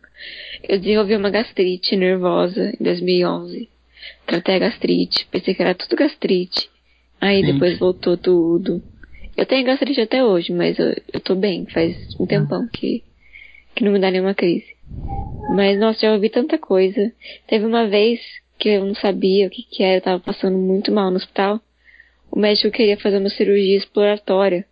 [0.68, 3.70] Eu desenvolvi uma gastrite nervosa em 2011.
[4.26, 6.70] Tratei a gastrite, pensei que era tudo gastrite.
[7.20, 7.54] Aí Gente.
[7.54, 8.82] depois voltou tudo.
[9.36, 13.04] Eu tenho gastrite até hoje, mas eu, eu tô bem, faz um tempão que,
[13.76, 14.76] que não me dá nenhuma crise.
[15.56, 17.12] Mas, nossa, já ouvi tanta coisa.
[17.48, 18.20] Teve uma vez
[18.60, 21.60] que eu não sabia o que que era, eu tava passando muito mal no hospital.
[22.32, 24.66] O médico queria fazer uma cirurgia exploratória.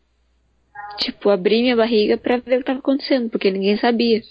[0.99, 4.21] Tipo, abrir minha barriga pra ver o que tava acontecendo, porque ninguém sabia.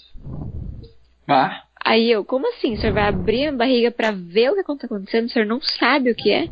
[1.28, 2.74] Ah, Aí eu, como assim?
[2.74, 5.26] O senhor vai abrir a barriga pra ver o que tá acontecendo?
[5.26, 6.48] O senhor não sabe o que é?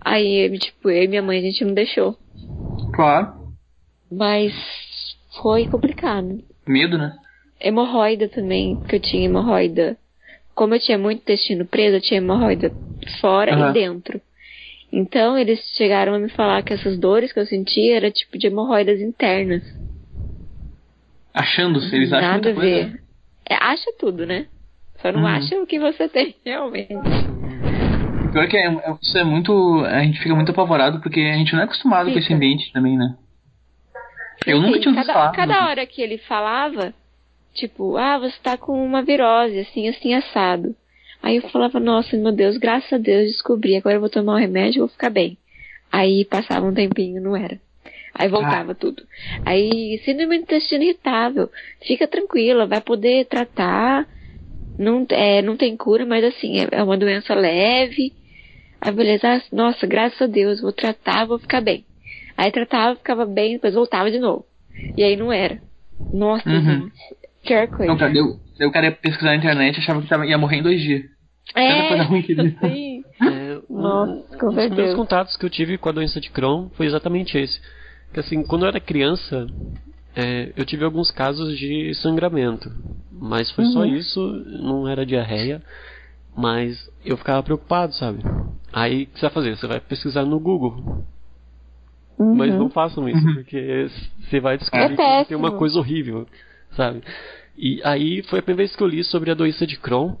[0.00, 2.16] Aí, tipo, eu e minha mãe, a gente não deixou.
[2.92, 3.32] claro.
[4.10, 4.52] Mas
[5.42, 6.42] foi complicado.
[6.66, 7.16] Medo, né?
[7.60, 9.96] Hemorroida também, porque eu tinha hemorroida.
[10.58, 12.72] Como eu tinha muito intestino preso, eu tinha hemorroida
[13.20, 13.70] fora Aham.
[13.70, 14.20] e dentro.
[14.92, 18.48] Então, eles chegaram a me falar que essas dores que eu sentia era tipo de
[18.48, 19.62] hemorroidas internas.
[21.32, 23.00] Achando, eles acham Nada a ver.
[23.48, 24.48] É, acha tudo, né?
[25.00, 25.26] Só não Uhum.
[25.28, 26.92] acha o que você tem realmente.
[28.24, 29.52] O pior é que é, é- isso é muito.
[29.84, 32.18] A gente fica muito apavorado porque a gente não é acostumado com Fica.
[32.18, 33.16] esse ambiente também, né?
[34.44, 35.32] Eu nunca tinha ouvido cada, falar.
[35.32, 36.92] cada hora que ele falava,
[37.58, 40.74] tipo, ah, você tá com uma virose, assim, assim, assado.
[41.22, 44.38] Aí eu falava, nossa, meu Deus, graças a Deus descobri, agora eu vou tomar um
[44.38, 45.36] remédio e vou ficar bem.
[45.90, 47.60] Aí passava um tempinho, não era.
[48.14, 49.02] Aí voltava tudo.
[49.44, 51.50] Aí, síndrome do intestino irritável,
[51.86, 54.06] fica tranquila, vai poder tratar,
[54.78, 58.12] não, é, não tem cura, mas assim, é, é uma doença leve.
[58.80, 61.84] Aí beleza, ah, nossa, graças a Deus, vou tratar, vou ficar bem.
[62.36, 64.46] Aí tratava, ficava bem, depois voltava de novo.
[64.96, 65.60] E aí não era.
[66.12, 66.62] Nossa, Uhum.
[66.62, 67.27] gente.
[67.48, 67.90] Pior coisa.
[67.92, 70.38] Não, cara, deu, daí o cara ia pesquisar na internet e achava que tava, ia
[70.38, 71.02] morrer em dois dias.
[71.54, 73.02] Tanta coisa ruim que ele- sim.
[73.22, 76.30] É, um- Nossa, com um dos primeiros contatos que eu tive com a doença de
[76.30, 77.60] Crohn foi exatamente esse.
[78.12, 79.46] Que assim, quando eu era criança,
[80.14, 82.70] é, eu tive alguns casos de sangramento.
[83.10, 83.86] Mas foi só Uhum.
[83.96, 84.20] isso,
[84.62, 85.62] não era diarreia.
[86.36, 88.22] Mas eu ficava preocupado, sabe?
[88.72, 89.56] Aí o que você vai fazer?
[89.56, 91.02] Você vai pesquisar no Google.
[92.18, 92.34] Uhum.
[92.34, 93.34] Mas não façam isso, Uhum.
[93.34, 93.88] porque
[94.28, 96.26] você vai descobrir É que tem uma coisa horrível,
[96.72, 97.00] sabe?
[97.58, 100.14] E aí foi a primeira vez que eu li sobre a doença de Crohn.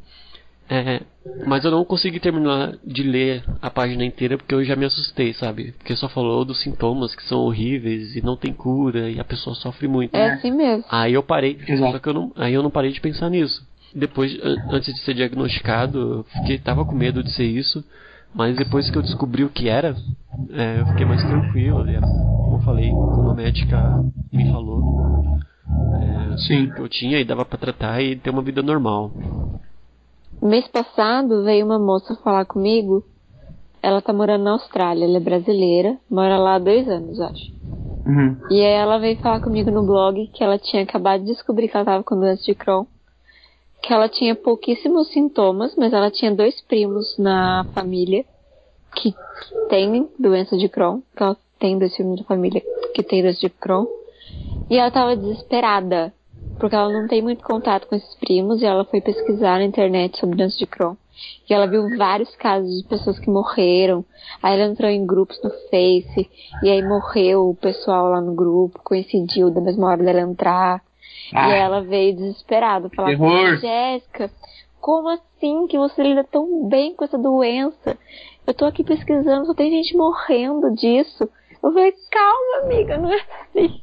[0.68, 1.00] é,
[1.46, 5.32] mas eu não consegui terminar de ler a página inteira porque eu já me assustei,
[5.32, 5.72] sabe?
[5.72, 9.54] Porque só falou dos sintomas que são horríveis e não tem cura e a pessoa
[9.54, 10.16] sofre muito.
[10.16, 10.84] É assim mesmo.
[10.90, 11.92] Aí eu parei, Exato.
[11.92, 13.64] só que eu não, aí eu não parei de pensar nisso.
[13.94, 17.82] Depois, an- antes de ser diagnosticado, eu fiquei, tava com medo de ser isso,
[18.34, 19.96] mas depois que eu descobri o que era,
[20.50, 21.88] é, eu fiquei mais tranquilo.
[21.88, 22.00] E,
[22.42, 24.84] como eu falei, como a médica me falou,
[25.70, 26.70] é, Sim.
[26.70, 29.10] que eu tinha e dava pra tratar e ter uma vida normal.
[30.40, 33.04] Mês passado veio uma moça falar comigo.
[33.82, 37.58] Ela tá morando na Austrália, ela é brasileira, mora lá há dois anos, acho.
[38.08, 38.36] Uhum.
[38.50, 41.76] E aí ela veio falar comigo no blog que ela tinha acabado de descobrir que
[41.76, 42.86] ela tava com doença de Crohn.
[43.82, 48.24] Que ela tinha pouquíssimos sintomas, mas ela tinha dois primos na família
[48.96, 49.14] que
[49.68, 51.00] têm doença de Crohn.
[51.14, 52.62] Que ela tem dois primos da família
[52.94, 53.86] que tem doença de Crohn.
[54.70, 56.12] E ela tava desesperada,
[56.58, 60.18] porque ela não tem muito contato com esses primos e ela foi pesquisar na internet
[60.18, 60.94] sobre doença de Crohn.
[61.48, 64.04] E ela viu vários casos de pessoas que morreram.
[64.42, 66.30] Aí ela entrou em grupos no Face.
[66.62, 68.80] E aí morreu o pessoal lá no grupo.
[68.84, 70.82] Coincidiu da mesma hora dela entrar.
[71.34, 71.48] Ah.
[71.48, 72.88] E ela veio desesperada.
[72.90, 73.56] Falar Terror.
[73.56, 74.30] Jéssica,
[74.80, 77.98] como assim que você lida tão bem com essa doença?
[78.46, 81.28] Eu tô aqui pesquisando, só tem gente morrendo disso.
[81.62, 83.80] Eu falei, calma, amiga, não é assim.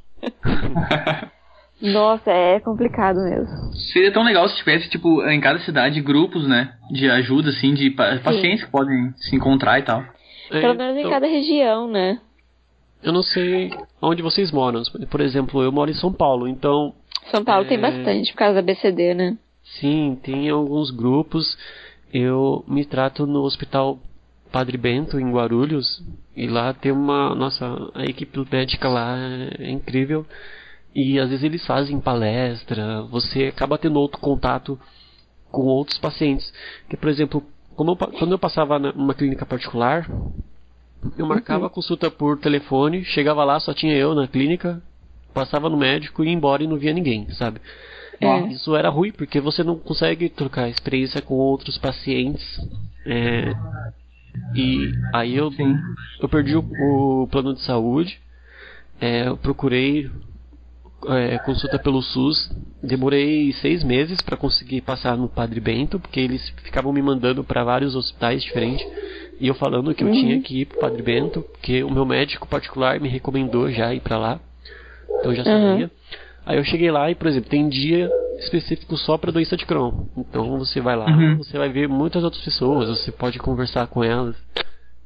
[1.81, 3.73] Nossa, é complicado mesmo.
[3.91, 6.73] Seria tão legal se tivesse, tipo, em cada cidade, grupos, né?
[6.89, 10.03] De ajuda, assim, de pa- pacientes que podem se encontrar e tal.
[10.51, 12.19] É, Pelo menos em então, cada região, né?
[13.03, 14.81] Eu não sei onde vocês moram.
[15.09, 16.93] Por exemplo, eu moro em São Paulo, então
[17.29, 17.81] São Paulo tem É.
[17.81, 19.37] bastante por causa da BCD, né?
[19.79, 21.57] Sim, tem alguns grupos.
[22.13, 23.99] Eu me trato no Hospital
[24.51, 26.01] Padre Bento, em Guarulhos,
[26.35, 27.35] e lá tem uma.
[27.35, 29.17] Nossa, a equipe médica lá
[29.59, 30.25] é incrível.
[30.95, 34.79] E às vezes eles fazem palestra, você acaba tendo outro contato
[35.51, 36.53] com outros pacientes.
[36.89, 37.43] Que, por exemplo,
[37.77, 40.09] eu, quando eu passava numa clínica particular,
[41.17, 41.65] eu marcava uhum.
[41.67, 44.81] a consulta por telefone, chegava lá, só tinha eu na clínica,
[45.33, 47.59] passava no médico e ia embora e não via ninguém, sabe?
[48.21, 48.47] É.
[48.47, 52.57] Isso era ruim porque você não consegue trocar experiência com outros pacientes.
[53.05, 53.53] É,
[54.55, 55.51] e aí eu,
[56.21, 58.17] eu perdi o, o plano de saúde,
[59.01, 60.09] é, eu procurei
[61.07, 62.51] é, consulta pelo SUS.
[62.81, 67.63] Demorei seis meses para conseguir passar no Padre Bento, porque eles ficavam me mandando para
[67.63, 68.85] vários hospitais diferentes.
[69.39, 70.13] E eu falando que eu uhum.
[70.13, 73.99] tinha que ir pro Padre Bento, porque o meu médico particular me recomendou já ir
[73.99, 74.39] para lá.
[75.19, 75.85] Então eu já sabia.
[75.85, 75.89] Uhum.
[76.45, 80.05] Aí eu cheguei lá e, por exemplo, tem dia específico só para doença de Crohn.
[80.15, 81.37] Então você vai lá, uhum.
[81.37, 84.35] você vai ver muitas outras pessoas, você pode conversar com elas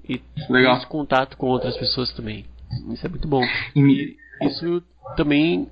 [0.07, 0.79] e Legal.
[0.79, 2.45] ter contato com outras pessoas também.
[2.91, 3.43] Isso é muito bom.
[3.75, 4.83] E isso
[5.15, 5.67] também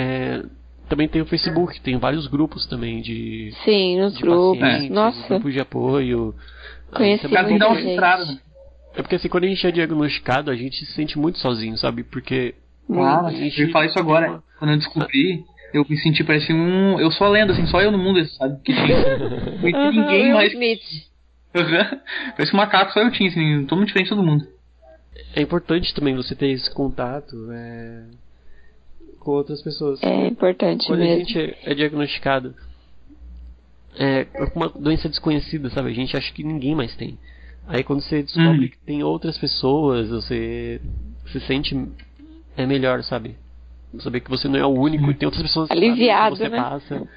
[0.00, 0.42] é,
[0.88, 3.52] também tem o Facebook, tem vários grupos também de.
[3.64, 4.62] Sim, nos de grupos.
[4.62, 4.88] É.
[4.88, 5.28] Nossa.
[5.28, 6.34] Grupos de apoio.
[6.90, 8.24] Conheci dar uma filtrada.
[8.24, 8.38] Né?
[8.94, 12.02] É porque assim, quando a gente é diagnosticado, a gente se sente muito sozinho, sabe?
[12.02, 12.54] Porque.
[12.90, 13.60] Ah, a gente...
[13.60, 14.30] eu ia falar isso agora.
[14.30, 14.44] Uma...
[14.58, 16.98] Quando eu descobri, eu me senti parecendo um.
[16.98, 18.58] Eu sou a lenda, assim, só eu no mundo, sabe?
[18.64, 19.18] Que tinha.
[19.72, 20.54] Não ninguém mais.
[20.54, 22.00] Uhum.
[22.36, 24.44] Parece um macaco, só eu tinha, assim, todo mundo diferente de todo mundo.
[25.36, 27.36] É importante também você ter esse contato.
[27.52, 28.29] É
[29.20, 30.02] com outras pessoas.
[30.02, 31.14] É importante Quando mesmo.
[31.14, 32.54] a gente é, é diagnosticado
[33.96, 35.90] é, com uma doença desconhecida, sabe?
[35.90, 37.18] A gente acha que ninguém mais tem.
[37.68, 38.68] Aí quando você descobre hum.
[38.68, 40.80] que tem outras pessoas, você
[41.30, 41.76] se sente
[42.56, 43.36] é melhor, sabe?
[43.98, 46.56] Saber que você não é o único e tem outras pessoas Aliviado, que você né?
[46.56, 47.08] passa.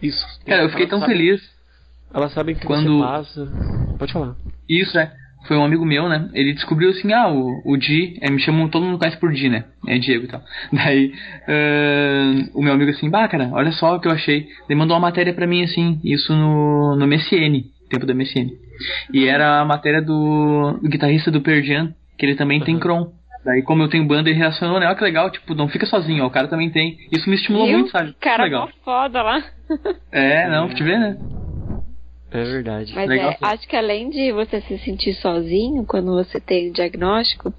[0.00, 0.24] Isso.
[0.46, 1.42] Cara, eu fiquei tão sabe, feliz.
[2.12, 2.98] Elas sabem que quando...
[2.98, 3.52] você passa.
[3.98, 4.36] Pode falar.
[4.68, 5.12] Isso, é
[5.46, 6.28] foi um amigo meu, né?
[6.32, 9.48] Ele descobriu assim, ah, o, o Di, é, me chamam, todo mundo conhece por Di,
[9.48, 9.64] né?
[9.86, 10.42] É Diego e tal.
[10.72, 11.12] Daí,
[11.48, 14.46] uh, o meu amigo assim, bah, cara, olha só o que eu achei.
[14.68, 18.50] Ele mandou uma matéria pra mim, assim, isso no, no MSN, tempo da MSN.
[19.12, 22.64] E era a matéria do, do guitarrista do Perdian, que ele também uhum.
[22.64, 23.12] tem Cron.
[23.44, 24.86] Daí, como eu tenho banda, ele reacionou, né?
[24.86, 26.98] Olha que legal, tipo, não fica sozinho, ó, o cara também tem.
[27.10, 27.78] Isso me estimulou Viu?
[27.78, 28.14] muito, sabe?
[28.20, 28.68] Cara, legal.
[28.84, 29.42] foda lá.
[30.12, 31.16] É, não, te vê, né?
[32.30, 32.94] É verdade.
[32.94, 37.52] Mas é, acho que além de você se sentir sozinho quando você tem o diagnóstico,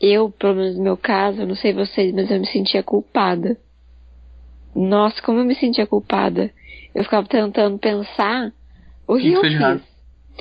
[0.00, 3.56] eu, pelo menos no meu caso, eu não sei vocês, mas eu me sentia culpada.
[4.74, 6.50] Nossa, como eu me sentia culpada.
[6.94, 8.52] Eu ficava tentando pensar
[9.06, 9.87] o que, que eu fiz.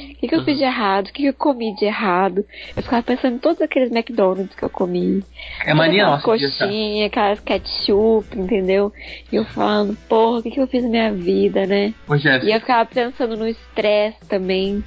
[0.03, 1.07] O que, que eu fiz de errado?
[1.07, 2.45] O que, que eu comi de errado?
[2.75, 5.23] Eu ficava pensando em todos aqueles McDonald's que eu comi.
[5.65, 6.23] É mania nossa.
[6.23, 8.91] Coxinha, aquelas ketchup, entendeu?
[9.31, 11.93] E eu falando, porra, o que, que eu fiz na minha vida, né?
[12.07, 14.83] Ô, e eu ficava pensando no estresse também.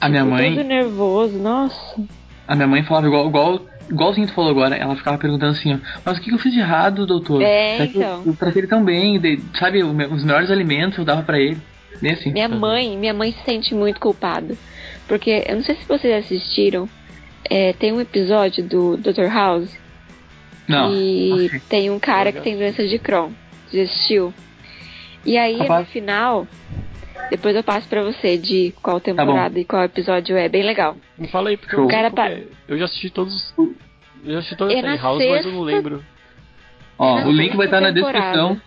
[0.00, 0.54] A minha mãe.
[0.54, 2.00] Todo nervoso, nossa.
[2.46, 5.78] A minha mãe falava igual, igual igualzinho tu falou agora, ela ficava perguntando assim, ó,
[6.04, 7.42] mas o que eu fiz de errado, doutor?
[7.42, 8.22] É, então.
[8.24, 11.58] Eu, eu tratei ele tão bem, de, sabe, os melhores alimentos eu dava para ele.
[12.00, 12.30] Nesse?
[12.30, 14.56] Minha mãe, minha mãe se sente muito culpada.
[15.06, 16.88] Porque eu não sei se vocês assistiram.
[17.50, 19.26] É, tem um episódio do Dr.
[19.32, 19.76] House.
[20.66, 20.94] Não.
[20.94, 21.60] E okay.
[21.68, 23.30] tem um cara que tem doença de Crohn.
[23.66, 24.32] Assistiu?
[25.24, 25.86] E aí Rapaz.
[25.86, 26.46] no final.
[27.30, 30.48] Depois eu passo pra você de qual tá temporada tá e qual episódio é.
[30.48, 30.96] Bem legal.
[31.16, 32.30] Me fala aí, porque o cara tá...
[32.68, 33.54] eu já assisti todos.
[33.56, 35.36] Eu já assisti toda a é House, sexta...
[35.36, 36.04] mas eu não lembro.
[36.98, 38.60] Ó, é o link vai estar na descrição.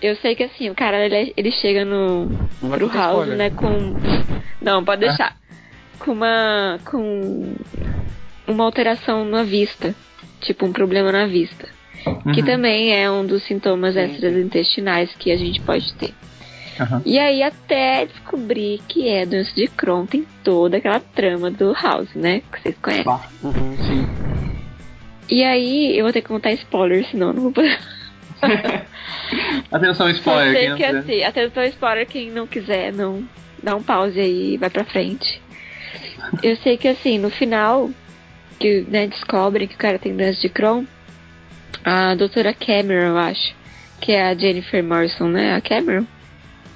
[0.00, 2.28] Eu sei que assim, o cara ele, ele chega no
[2.60, 3.36] pro house, spoiler.
[3.36, 3.96] né, com
[4.62, 5.08] Não, pode ah.
[5.08, 5.36] deixar.
[5.98, 7.56] Com uma com
[8.46, 9.94] uma alteração na vista,
[10.40, 11.68] tipo um problema na vista,
[12.06, 12.32] uhum.
[12.32, 16.14] que também é um dos sintomas extraintestinais que a gente pode ter.
[16.80, 17.02] Uhum.
[17.04, 22.14] E aí até descobrir que é doença de Crohn, tem toda aquela trama do House,
[22.14, 22.40] né?
[22.52, 23.12] Que vocês conhecem.
[23.42, 24.06] Uhum, sim.
[25.28, 27.78] E aí eu vou ter que contar spoiler, senão não vou poder.
[29.70, 30.54] atenção spoiler.
[30.54, 33.26] Sei que assim, atenção spoiler, quem não quiser, não
[33.62, 35.40] dá um pause aí e vai pra frente.
[36.42, 37.90] Eu sei que assim, no final,
[38.58, 40.84] que né, descobrem que o cara tem doença de Crohn,
[41.84, 43.54] a doutora Cameron, eu acho,
[44.00, 45.54] que é a Jennifer Morrison, né?
[45.54, 46.04] A Cameron?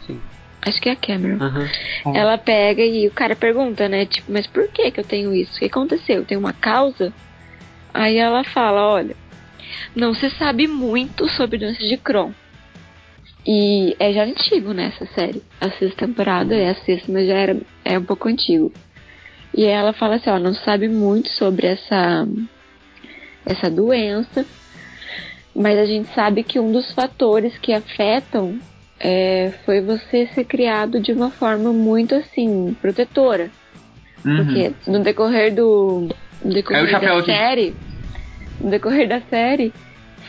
[0.06, 0.20] Sim.
[0.62, 1.38] Acho que é a Cameron.
[1.44, 2.16] Uhum.
[2.16, 4.06] Ela pega e o cara pergunta, né?
[4.06, 5.56] Tipo, mas por que que eu tenho isso?
[5.56, 6.24] O que aconteceu?
[6.24, 7.12] Tem uma causa?
[7.92, 9.16] Aí ela fala, olha,
[9.94, 12.32] não se sabe muito sobre doença de Crohn.
[13.46, 15.42] E é já antigo nessa né, série.
[15.60, 18.72] A sexta temporada é a sexta, mas já era, é um pouco antigo.
[19.54, 22.26] E ela fala assim, ó, não sabe muito sobre essa
[23.44, 24.46] essa doença,
[25.54, 28.58] mas a gente sabe que um dos fatores que afetam
[29.00, 33.50] é, foi você ser criado de uma forma muito assim protetora,
[34.24, 34.36] uhum.
[34.36, 36.08] porque no decorrer do
[36.44, 37.74] no decorrer da série,
[38.62, 39.72] no decorrer da série,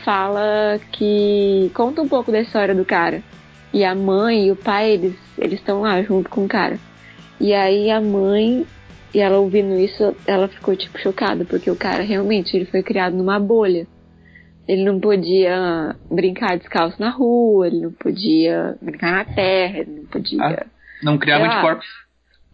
[0.04, 3.22] fala que conta um pouco da história do cara.
[3.72, 6.78] E a mãe e o pai, eles eles estão lá junto com o cara.
[7.40, 8.66] E aí a mãe,
[9.12, 13.16] e ela ouvindo isso, ela ficou tipo chocada, porque o cara realmente ele foi criado
[13.16, 13.86] numa bolha.
[14.66, 20.06] Ele não podia brincar descalço na rua, ele não podia brincar na terra, ele não
[20.06, 20.42] podia.
[20.42, 20.66] Ah,
[21.02, 21.86] não criava anticorpos.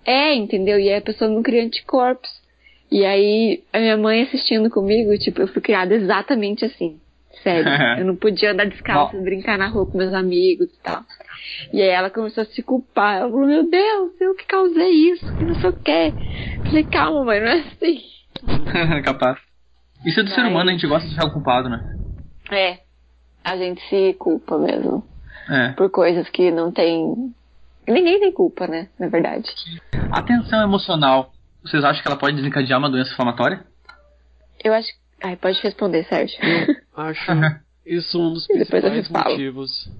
[0.05, 0.79] É, entendeu?
[0.79, 2.40] E aí a pessoa não cria anticorpos.
[2.91, 7.01] E aí a minha mãe assistindo comigo, tipo, eu fui criada exatamente assim.
[7.43, 7.71] Sério.
[8.01, 11.03] eu não podia andar descalço, brincar na rua com meus amigos e tal.
[11.73, 13.19] E aí ela começou a se culpar.
[13.19, 16.13] Ela falou, meu Deus, eu que causei isso, que não sei o quê.
[16.59, 18.03] Eu falei, calma, mãe, não é assim.
[19.05, 19.39] Capaz.
[20.05, 21.97] Isso é do ser Mas- humano, a gente gosta de ser culpado, né?
[22.51, 22.79] É.
[23.45, 25.05] A gente se culpa mesmo.
[25.49, 25.73] É.
[25.73, 27.33] Por coisas que não tem.
[27.89, 28.89] Ninguém tem culpa, né?
[28.99, 29.49] Na verdade.
[30.13, 33.65] A tensão emocional, vocês acham que ela pode desencadear uma doença inflamatória?
[34.63, 34.89] Eu acho.
[35.23, 36.39] Ai, pode responder, Sérgio.
[36.43, 37.33] Eu acho
[37.85, 39.91] isso um dos principais motivos,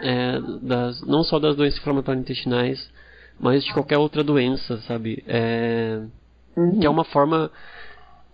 [0.00, 2.90] é, das, não só das doenças inflamatórias intestinais,
[3.38, 5.22] mas de qualquer outra doença, sabe?
[5.26, 6.00] É,
[6.56, 6.80] Uhum.
[6.80, 7.52] que é uma forma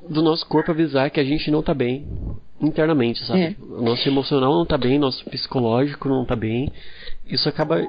[0.09, 2.07] do nosso corpo avisar que a gente não tá bem
[2.59, 3.41] internamente, sabe?
[3.43, 3.57] É.
[3.61, 6.73] O nosso emocional não tá bem, nosso psicológico não tá bem.
[7.27, 7.87] Isso acaba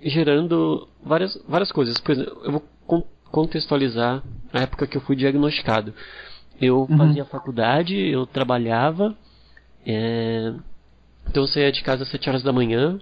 [0.00, 1.98] gerando várias, várias coisas.
[1.98, 2.64] Por exemplo, eu vou
[3.30, 5.92] contextualizar a época que eu fui diagnosticado.
[6.60, 6.96] Eu Uhum.
[6.96, 9.16] fazia faculdade, eu trabalhava,
[9.86, 10.52] é,
[11.28, 13.00] então eu saía de casa às 7 horas da manhã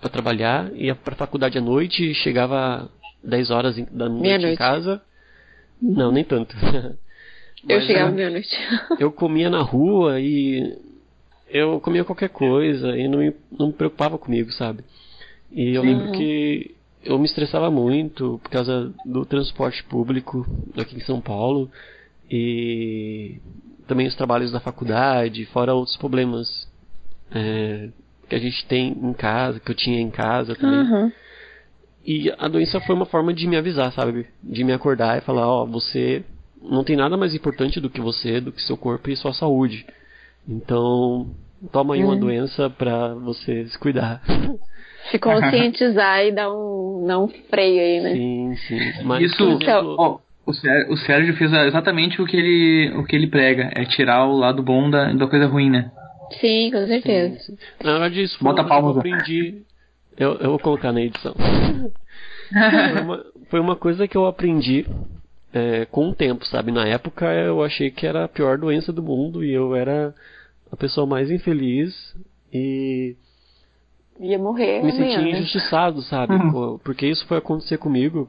[0.00, 2.88] para trabalhar, ia pra faculdade à noite, chegava
[3.22, 4.58] 10 horas em- da noite em Meia-noite.
[4.58, 5.02] casa.
[5.80, 6.54] Não, nem tanto.
[7.68, 8.56] Eu Mas, chegava é, meia-noite.
[9.00, 10.78] eu comia na rua e
[11.48, 14.84] eu comia qualquer coisa e não me, não me preocupava comigo, sabe?
[15.50, 15.88] E eu Sim.
[15.88, 16.75] lembro que
[17.06, 21.70] eu me estressava muito por causa do transporte público aqui em São Paulo
[22.30, 23.38] e
[23.86, 26.68] também os trabalhos da faculdade, fora outros problemas
[27.30, 27.88] é,
[28.28, 30.80] que a gente tem em casa, que eu tinha em casa também.
[30.80, 31.12] Aham.
[32.04, 34.26] E a doença foi uma forma de me avisar, sabe?
[34.42, 36.24] De me acordar e falar, ó, você
[36.62, 39.84] não tem nada mais importante do que você, do que seu corpo e sua saúde.
[40.48, 41.34] Então,
[41.72, 42.20] toma aí uma Hum.
[42.20, 44.22] doença pra você se cuidar.
[45.10, 48.14] Se conscientizar e dar um, dar um freio aí, né?
[48.14, 49.04] sim, sim.
[49.04, 53.16] Mas, Isso, exemplo, ó, o, Sér- o Sérgio fez exatamente o que ele, o que
[53.16, 55.90] ele prega, é tirar o lado bom da, da coisa ruim, né?
[56.40, 57.38] Sim, com certeza.
[57.38, 57.58] sim, sim.
[57.82, 59.62] Na verdade, isso foi Bota uma coisa que eu aprendi.
[60.18, 61.34] Eu, eu vou colocar na edição.
[62.48, 64.86] foi, uma, foi uma coisa que eu aprendi
[65.52, 66.72] é, com o tempo, sabe?
[66.72, 70.14] Na época eu achei que era a pior doença do mundo e eu era
[70.70, 71.94] a pessoa mais infeliz
[72.52, 73.16] e
[74.20, 75.38] Ia morrer me amanhã, sentia né?
[75.38, 76.34] injustiçado, sabe?
[76.34, 76.78] Uhum.
[76.78, 78.28] Porque isso foi acontecer comigo.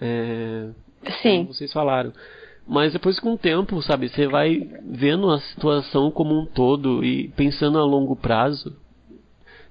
[0.00, 0.68] É,
[1.22, 1.38] Sim.
[1.38, 2.12] como vocês falaram.
[2.66, 7.28] Mas depois com o tempo, sabe, você vai vendo a situação como um todo e
[7.28, 8.74] pensando a longo prazo,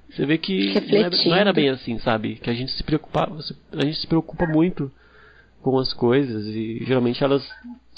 [0.10, 1.30] você vê que não era, Refletindo.
[1.30, 2.36] não era bem assim, sabe?
[2.36, 3.36] Que a gente se preocupava,
[3.71, 4.91] a gente se preocupa muito
[5.62, 7.43] com as coisas e geralmente elas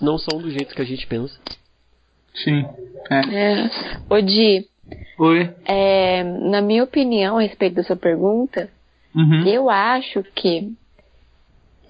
[0.01, 1.38] não são do jeito que a gente pensa.
[2.34, 2.65] Sim.
[3.10, 3.36] É.
[3.36, 3.69] É.
[4.10, 4.65] Ô, Di,
[5.17, 5.54] Oi.
[5.65, 8.69] é, na minha opinião a respeito da sua pergunta,
[9.15, 9.48] Uhum.
[9.48, 10.74] eu acho que.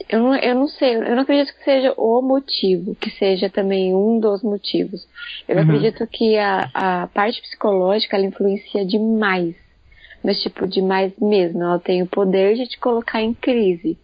[0.07, 3.95] Eu não, eu não sei, eu não acredito que seja o motivo, que seja também
[3.95, 5.07] um dos motivos.
[5.47, 5.63] Eu Uhum.
[5.63, 9.55] acredito que a, a parte psicológica ela influencia demais.
[10.23, 11.63] Mas, tipo, demais mesmo.
[11.63, 13.97] Ela tem o poder de te colocar em crise.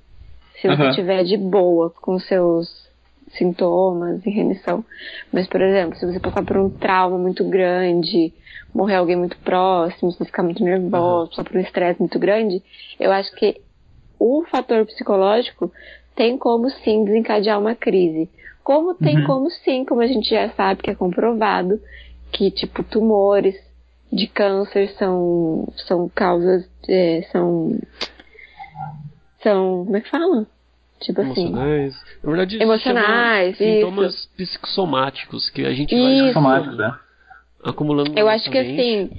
[0.59, 2.67] Se você estiver de boa com seus
[3.37, 4.83] sintomas em remissão.
[5.31, 8.33] Mas, por exemplo, se você passar por um trauma muito grande,
[8.73, 12.63] morrer alguém muito próximo, se você ficar muito nervoso, passar por um estresse muito grande,
[12.99, 13.61] eu acho que
[14.19, 15.71] o fator psicológico
[16.15, 18.29] tem como sim desencadear uma crise.
[18.63, 19.25] Como tem Uhum.
[19.25, 21.81] como sim, como a gente já sabe que é comprovado,
[22.31, 23.55] que tipo tumores
[24.11, 27.79] de câncer são, são causas, é, são,
[29.41, 30.45] são, como é que fala?
[30.99, 31.95] Tipo assim, Emocionais.
[32.23, 36.33] Na verdade, isso Emocionais, sintomas psicosomáticos que a gente vai Isso.
[36.33, 36.95] Somático, né?
[37.63, 38.17] Acumulando.
[38.17, 39.09] Eu acho que assim,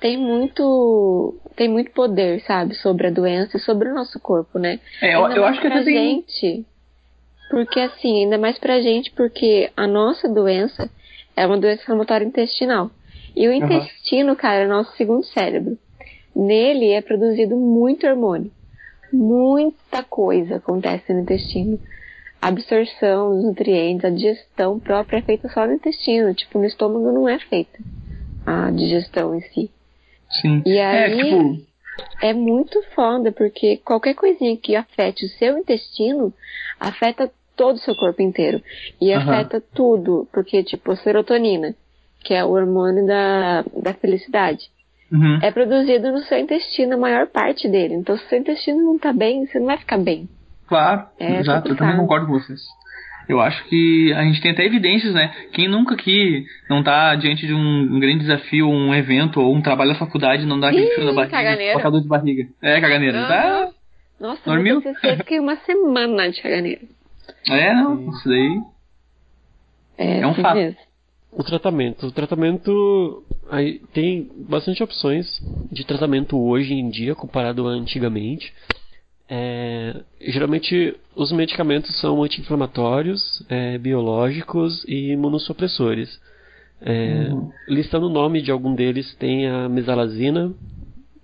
[0.00, 4.80] tem muito, tem muito poder, sabe, sobre a doença e sobre o nosso corpo, né?
[5.02, 5.94] É, eu, eu acho que pra até tem.
[5.94, 6.66] gente,
[7.50, 10.90] porque assim, ainda mais pra gente, porque a nossa doença
[11.36, 12.90] é uma doença inflamatória intestinal.
[13.34, 15.78] E o intestino, cara, é o nosso segundo cérebro.
[16.34, 18.50] Nele é produzido muito hormônio.
[19.12, 21.78] Muita coisa acontece no intestino.
[22.40, 26.32] A absorção dos nutrientes, a digestão própria é feita só no intestino.
[26.34, 27.78] Tipo, no estômago não é feita
[28.46, 29.70] a digestão em si.
[30.40, 30.62] Sim.
[30.64, 31.70] E É, aí- tipo,
[32.22, 36.32] É muito foda, porque qualquer coisinha que afete o seu intestino
[36.78, 38.62] afeta todo o seu corpo inteiro.
[38.98, 39.30] E Aham.
[39.34, 41.74] afeta tudo, porque, tipo, a serotonina,
[42.24, 44.70] que é o hormônio da, da felicidade.
[45.12, 45.40] Uhum.
[45.42, 47.92] É produzido no seu intestino a maior parte dele.
[47.94, 50.26] Então, se o seu intestino não tá bem, você não vai ficar bem.
[50.70, 51.96] Claro, É exato, eu também complicado.
[51.98, 52.60] concordo com vocês.
[53.28, 55.32] Eu acho que a gente tem até evidências, né?
[55.52, 59.92] Quem nunca aqui não tá diante de um, grande desafio, um evento ou um trabalho
[59.92, 62.00] da faculdade, não dá aquele Ih, frio na barriga, caganeira.
[62.00, 62.48] de barriga.
[62.62, 63.26] É, caganeira.
[63.28, 63.68] Tá?
[64.18, 64.82] Nossa, Dormiu?
[65.04, 66.80] eu fiquei uma semana de caganeira.
[67.48, 68.60] É, não, isso daí.
[69.98, 70.56] É, É um fato.
[70.56, 70.78] mesmo.
[71.32, 72.06] O tratamento.
[72.06, 73.24] O tratamento.
[73.50, 75.26] Aí tem bastante opções
[75.70, 78.52] de tratamento hoje em dia comparado a antigamente.
[79.32, 86.20] É, geralmente os medicamentos são anti-inflamatórios, é, biológicos e imunossupressores.
[86.82, 87.28] É,
[87.68, 90.52] Listando o nome de algum deles tem a mesalazina,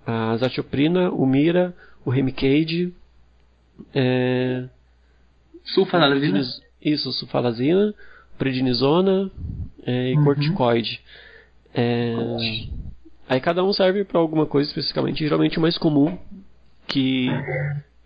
[0.07, 2.92] a azatioprina, o mira, o remicade,
[3.94, 4.64] é,
[5.64, 6.32] Sulfanalazina.
[6.32, 7.92] Prednis- Isso, sulfalazina,
[8.38, 9.28] prednisona
[9.84, 10.24] é, e Uhum.
[10.24, 11.00] corticoide.
[11.74, 12.14] É,
[13.28, 15.24] aí cada um serve para alguma coisa especificamente.
[15.24, 16.16] Geralmente o mais comum
[16.86, 17.28] que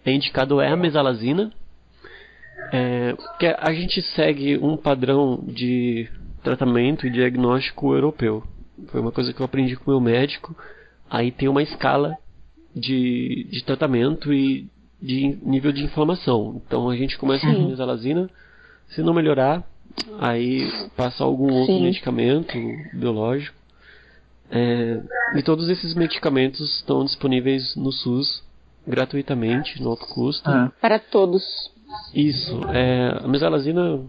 [0.04, 1.52] é indicado é a mesalazina.
[2.72, 6.08] É, que a gente segue um padrão de
[6.42, 8.44] tratamento e diagnóstico europeu.
[8.88, 10.56] Foi uma coisa que eu aprendi com o meu médico.
[11.08, 12.16] Aí tem uma escala
[12.74, 14.68] de, de tratamento e
[15.00, 16.60] de nível de inflamação.
[16.64, 18.30] Então a gente começa com mesalazina,
[18.88, 19.64] se não melhorar,
[20.18, 21.82] aí passa algum outro Sim.
[21.82, 22.56] medicamento
[22.92, 23.56] biológico.
[24.50, 25.00] É,
[25.36, 28.42] e todos esses medicamentos estão disponíveis no SUS
[28.90, 30.48] gratuitamente, no alto custo.
[30.50, 31.42] Ah, Para todos.
[32.14, 34.00] Isso, é, a mesalazina,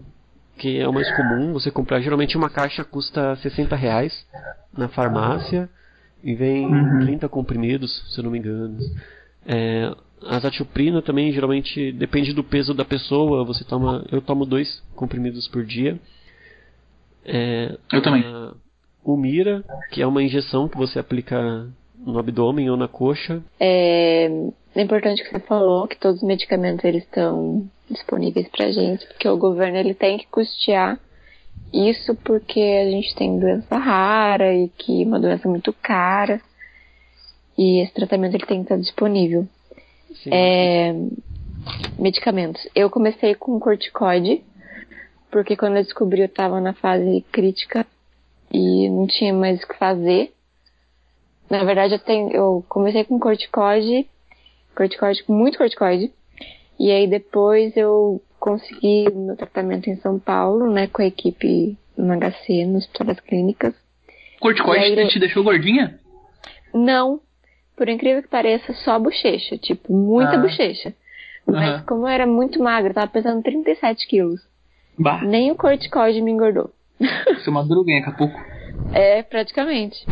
[0.58, 4.26] que é o mais comum, você comprar geralmente uma caixa custa 60 reais
[4.76, 5.68] na farmácia
[6.22, 6.98] e vem Uhum.
[7.00, 8.78] 30 comprimidos, se eu não me engano.
[9.46, 9.92] É,
[10.24, 15.48] a azatioprina também geralmente depende do peso da pessoa, você toma, eu tomo dois comprimidos
[15.48, 15.98] por dia.
[17.24, 18.22] É, Eu também.
[18.24, 18.54] a-
[19.04, 21.66] O Mira, que é uma injeção que você aplica
[22.04, 23.42] no abdômen ou na coxa.
[23.58, 24.26] É,
[24.74, 29.28] é importante que você falou que todos os medicamentos eles estão disponíveis pra gente, porque
[29.28, 30.98] o governo ele tem que custear
[31.72, 36.40] isso porque a gente tem doença rara e que é uma doença muito cara.
[37.56, 39.46] E esse tratamento ele tem que estar disponível.
[40.22, 40.94] Sim, É,
[41.98, 42.66] medicamentos.
[42.74, 44.42] Eu comecei com corticoide,
[45.30, 47.86] porque quando eu descobri eu estava na fase crítica
[48.52, 50.32] e não tinha mais o que fazer.
[51.52, 54.08] Na verdade, eu, tenho, eu comecei com corticoide,
[54.74, 56.10] corticoide, muito corticoide,
[56.80, 62.14] e aí depois eu consegui meu tratamento em São Paulo, né, com a equipe no
[62.18, 63.74] HC, no Hospital das Clínicas.
[64.40, 66.00] corticoide aí te deixou gordinha?
[66.72, 67.20] Não,
[67.76, 70.38] por incrível que pareça, só bochecha, tipo, muita Ah.
[70.38, 70.94] bochecha.
[71.46, 71.84] Mas Aham.
[71.86, 74.40] como eu era muito magra, eu tava pesando 37 quilos,
[74.98, 76.70] Bah, nem o corticoide me engordou.
[76.98, 78.40] é uma droguinha, daqui a pouco.
[78.94, 80.06] É, praticamente.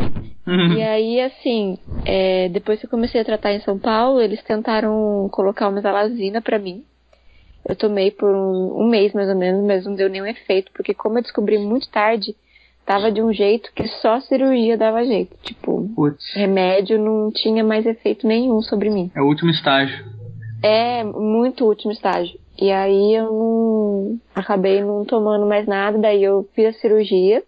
[0.47, 0.73] Uhum.
[0.73, 5.29] E aí, assim, é, depois que eu comecei a tratar em São Paulo, eles tentaram
[5.31, 6.83] colocar uma mesalazina pra mim.
[7.67, 10.93] Eu tomei por um, um mês mais ou menos, mas não deu nenhum efeito, porque
[10.93, 12.35] como eu descobri muito tarde,
[12.85, 15.35] tava de um jeito que só cirurgia dava jeito.
[15.43, 15.89] Tipo,
[16.33, 19.11] remédio não tinha mais efeito nenhum sobre mim.
[19.15, 20.03] é o último estágio.
[20.63, 22.39] É muito último estágio.
[22.59, 27.43] E aí eu não acabei não tomando mais nada, daí eu fiz a cirurgia.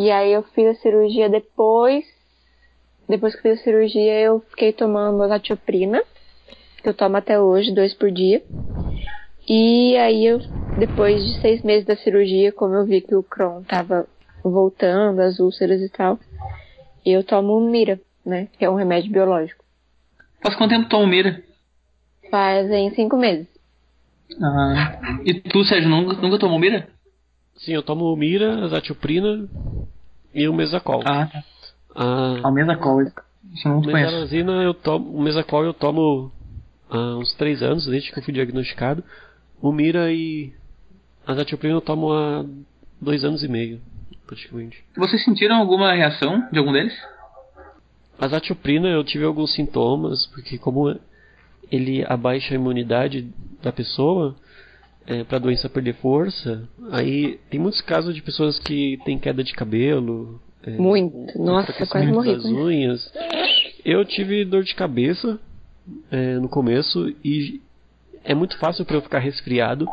[0.00, 2.06] E aí eu fiz a cirurgia depois.
[3.06, 6.02] Depois que fiz a cirurgia, eu fiquei tomando azatioprina,
[6.82, 8.42] que eu tomo até hoje, dois por dia.
[9.46, 10.40] E aí eu,
[10.74, 14.08] depois de seis meses da cirurgia, como eu vi que o Crohn tava
[14.42, 16.18] voltando, as úlceras e tal,
[17.04, 18.48] eu tomo o Mira, né?
[18.56, 19.62] Que é um remédio biológico.
[20.42, 21.42] Faz quanto tempo toma mira?
[22.30, 23.46] Fazem cinco meses.
[24.42, 26.88] Ah, e tu, Sérgio, nunca, nunca tomou mira?
[27.60, 29.48] Sim, eu tomo o Mira, azatioprina
[30.34, 31.02] e o Mesacol.
[31.04, 31.44] Ah, tá.
[31.94, 33.12] A A mesa coisa.
[33.52, 34.10] Isso eu não conheço.
[34.12, 36.30] mesalazina eu tomo, o Mesacol eu tomo
[36.88, 39.02] há uns 3 anos, desde que eu fui diagnosticado.
[39.60, 40.52] O Mira e
[41.26, 42.44] a azatioprina eu tomo há
[43.00, 43.80] 2 anos e meio,
[44.26, 44.82] praticamente.
[44.96, 46.94] Vocês sentiram alguma reação de algum deles?
[48.18, 50.94] A azatioprina eu tive alguns sintomas, porque como
[51.70, 53.28] ele abaixa a imunidade
[53.62, 54.34] da pessoa
[55.28, 59.52] para a doença perder força, aí tem muitos casos de pessoas que têm queda de
[59.54, 61.38] cabelo, é, Muito.
[61.38, 62.58] Nossa, quase morri das com isso.
[62.58, 63.12] unhas.
[63.84, 65.38] Eu tive dor de cabeça
[66.10, 67.60] é, no começo e
[68.22, 69.86] é muito fácil para eu ficar resfriado,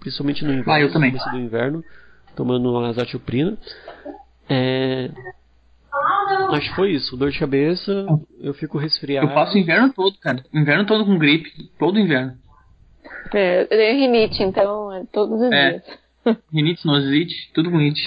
[0.00, 1.12] principalmente no inverno, Ah, eu também.
[1.12, 1.84] no começo do inverno,
[2.34, 3.56] tomando azatioprina.
[4.48, 5.10] É,
[6.52, 8.06] acho que foi isso, dor de cabeça,
[8.40, 9.28] eu fico resfriado.
[9.28, 10.44] Eu passo o inverno todo, cara.
[10.52, 11.52] O inverno todo com gripe.
[11.78, 12.34] Todo inverno.
[13.32, 15.70] É, eu tenho rinite, então é todos os É.
[15.70, 15.82] dias.
[16.52, 18.02] Rinite, sinusite, tudo com rinite.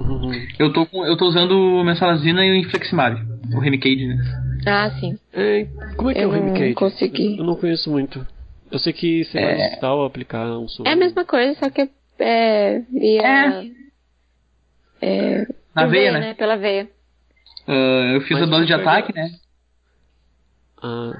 [0.00, 0.30] Uhum.
[0.58, 3.16] Eu tô, com, eu tô usando o Mensalazina e o Infleximab,
[3.54, 4.16] o Remicade, né?
[4.66, 5.18] Ah, sim.
[5.32, 5.64] É,
[5.96, 6.74] como é que Eu é o não Remicade?
[6.74, 7.38] consegui.
[7.38, 8.26] Eu não conheço muito.
[8.70, 9.66] Eu sei que você vai É.
[9.68, 10.88] hospital aplicar um soro.
[10.88, 11.88] É a mesma coisa, só que
[12.18, 13.70] é via.
[15.00, 15.46] É.
[15.74, 16.34] Na por veia, né?
[16.34, 16.88] Pela veia.
[17.68, 19.30] Ah, eu fiz Mas a dose de pega- ataque, né?
[20.82, 21.12] Ah,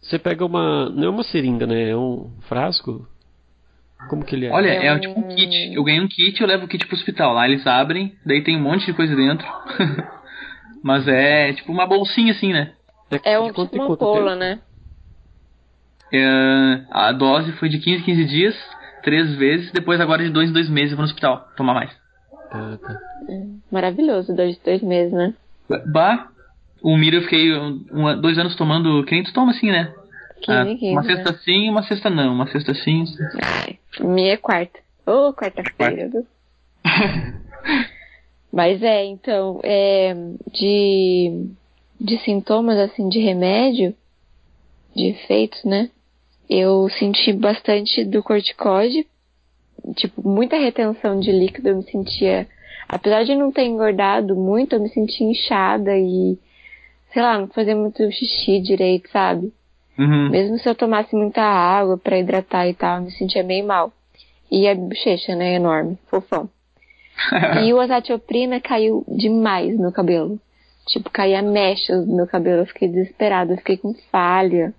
[0.00, 0.88] você pega uma.
[0.90, 1.90] Não é uma seringa, né?
[1.90, 3.06] É um frasco?
[4.08, 4.50] Como que ele é?
[4.50, 5.74] Olha, É é, um- tipo um kit.
[5.74, 7.32] Eu ganhei um kit eu levo o kit pro hospital.
[7.34, 9.46] Lá eles abrem, daí tem um monte de coisa dentro.
[10.82, 12.72] Mas é tipo uma bolsinha assim, né?
[13.24, 14.34] É de um, tipo em uma tempo?
[14.36, 14.60] né?
[16.12, 18.56] É, a dose foi de 15 em 15 dias,
[19.02, 21.90] três vezes, depois agora de dois em dois meses eu vou no hospital tomar mais.
[22.50, 22.96] Ah, tá.
[23.70, 25.34] Maravilhoso, dois, dois meses, né?
[25.86, 26.28] Bah,
[26.82, 29.92] o Mira eu fiquei um, um- dois anos tomando, que nem tu toma assim, né?
[30.40, 30.86] 15 Ah, 15.
[30.92, 31.16] uma né?
[31.16, 32.32] cesta sim e uma cesta não.
[32.34, 33.04] Uma cesta sim.
[33.42, 34.78] Ai, minha é quarta.
[35.06, 36.08] Ô, quarta-feira.
[36.08, 36.26] viu?
[38.52, 40.14] Mas é, então, é,
[40.52, 41.46] de,
[42.00, 43.94] de sintomas, assim, de remédio,
[44.94, 45.88] de efeitos, né?
[46.48, 49.06] Eu senti bastante do corticóide,
[49.94, 52.48] tipo, muita retenção de líquido, eu me sentia,
[52.88, 56.36] apesar de não ter engordado muito, eu me sentia inchada e,
[57.12, 59.52] sei lá, não fazia muito xixi direito, sabe?
[59.98, 60.30] Uhum.
[60.30, 63.92] Mesmo se eu tomasse muita água pra hidratar e tal, eu me sentia meio mal.
[64.50, 66.48] E a bochecha, né, enorme, fofão.
[67.64, 70.40] E o azatioprina caiu demais no meu cabelo.
[70.86, 74.74] Tipo, caía mechas no meu cabelo, eu fiquei desesperada, eu fiquei com falha.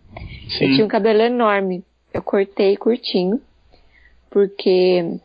[0.59, 1.85] Eu tinha um cabelo enorme.
[2.13, 3.39] Eu cortei curtinho,
[4.29, 5.19] porque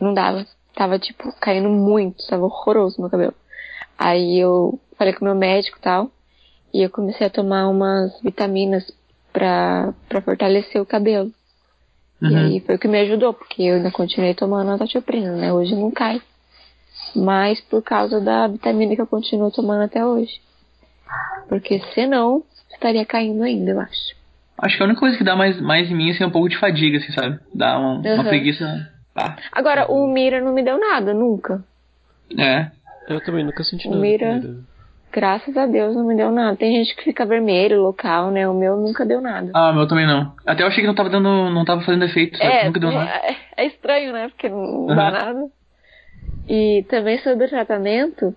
[0.00, 0.46] não dava.
[0.74, 3.34] Tava, tipo, caindo muito, tava horroroso meu cabelo.
[3.98, 6.10] Aí eu falei com o meu médico e tal,
[6.72, 8.84] e eu comecei a tomar umas vitaminas
[9.32, 11.32] pra, pra fortalecer o cabelo.
[12.20, 12.36] E Uhum.
[12.36, 15.52] aí foi o que me ajudou, porque eu ainda continuei tomando azatioprina, né?
[15.52, 16.20] Hoje não cai.
[17.14, 20.40] Mas por causa da vitamina que eu continuo tomando até hoje.
[21.48, 22.42] Porque senão,
[22.72, 24.16] estaria caindo ainda, eu acho.
[24.58, 26.48] Acho que a única coisa que dá mais, mais em mim assim, é um pouco
[26.48, 27.38] de fadiga, assim, sabe?
[27.54, 28.24] Dá uma, uma Uhum.
[28.28, 28.92] preguiça.
[29.14, 31.64] Ah, Agora, o Mira não me deu nada, nunca.
[32.36, 32.70] é.
[33.08, 34.02] Eu também nunca senti O nada.
[34.02, 34.54] Mira- Mira.
[35.12, 36.56] Graças a Deus não me deu nada.
[36.56, 38.48] Tem gente que fica vermelho, local, né?
[38.48, 39.50] O meu nunca deu nada.
[39.54, 40.34] Ah, meu também não.
[40.46, 41.28] Até eu achei que não tava dando.
[41.50, 42.50] não tava fazendo efeito, sabe?
[42.50, 43.10] É, Nunca deu nada.
[43.10, 44.28] é, é estranho, né?
[44.28, 45.10] Porque não dá Uhum.
[45.10, 45.46] nada.
[46.48, 48.34] E também sobre o tratamento,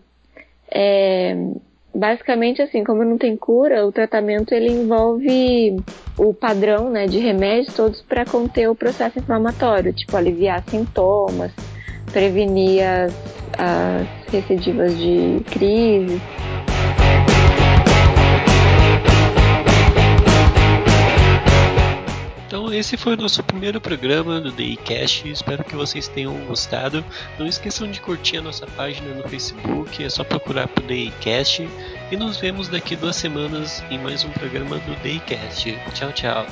[0.69, 1.35] é,
[1.93, 5.83] basicamente assim, como não tem cura, o tratamento ele envolve
[6.17, 11.51] o padrão, né, de remédios todos para conter o processo inflamatório, tipo aliviar sintomas,
[12.11, 13.13] prevenir as,
[13.57, 16.21] as recidivas de crise.
[22.47, 25.29] Então esse foi o nosso primeiro programa do Daycast.
[25.29, 27.03] Espero que vocês tenham gostado.
[27.39, 30.03] Não esqueçam de curtir a nossa página no Facebook.
[30.03, 31.67] É só procurar por Daycast.
[32.11, 35.79] E nos vemos daqui duas semanas em mais um programa do Daycast.
[35.93, 36.45] Tchau, tchau.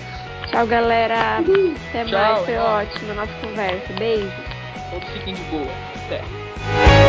[0.50, 1.40] Tchau, galera.
[1.40, 3.94] Até Tchau, mais, foi ótimo a nossa conversa.
[3.94, 4.59] Beijo.
[4.90, 5.68] Todos fiquem de boa.
[6.06, 7.09] Até.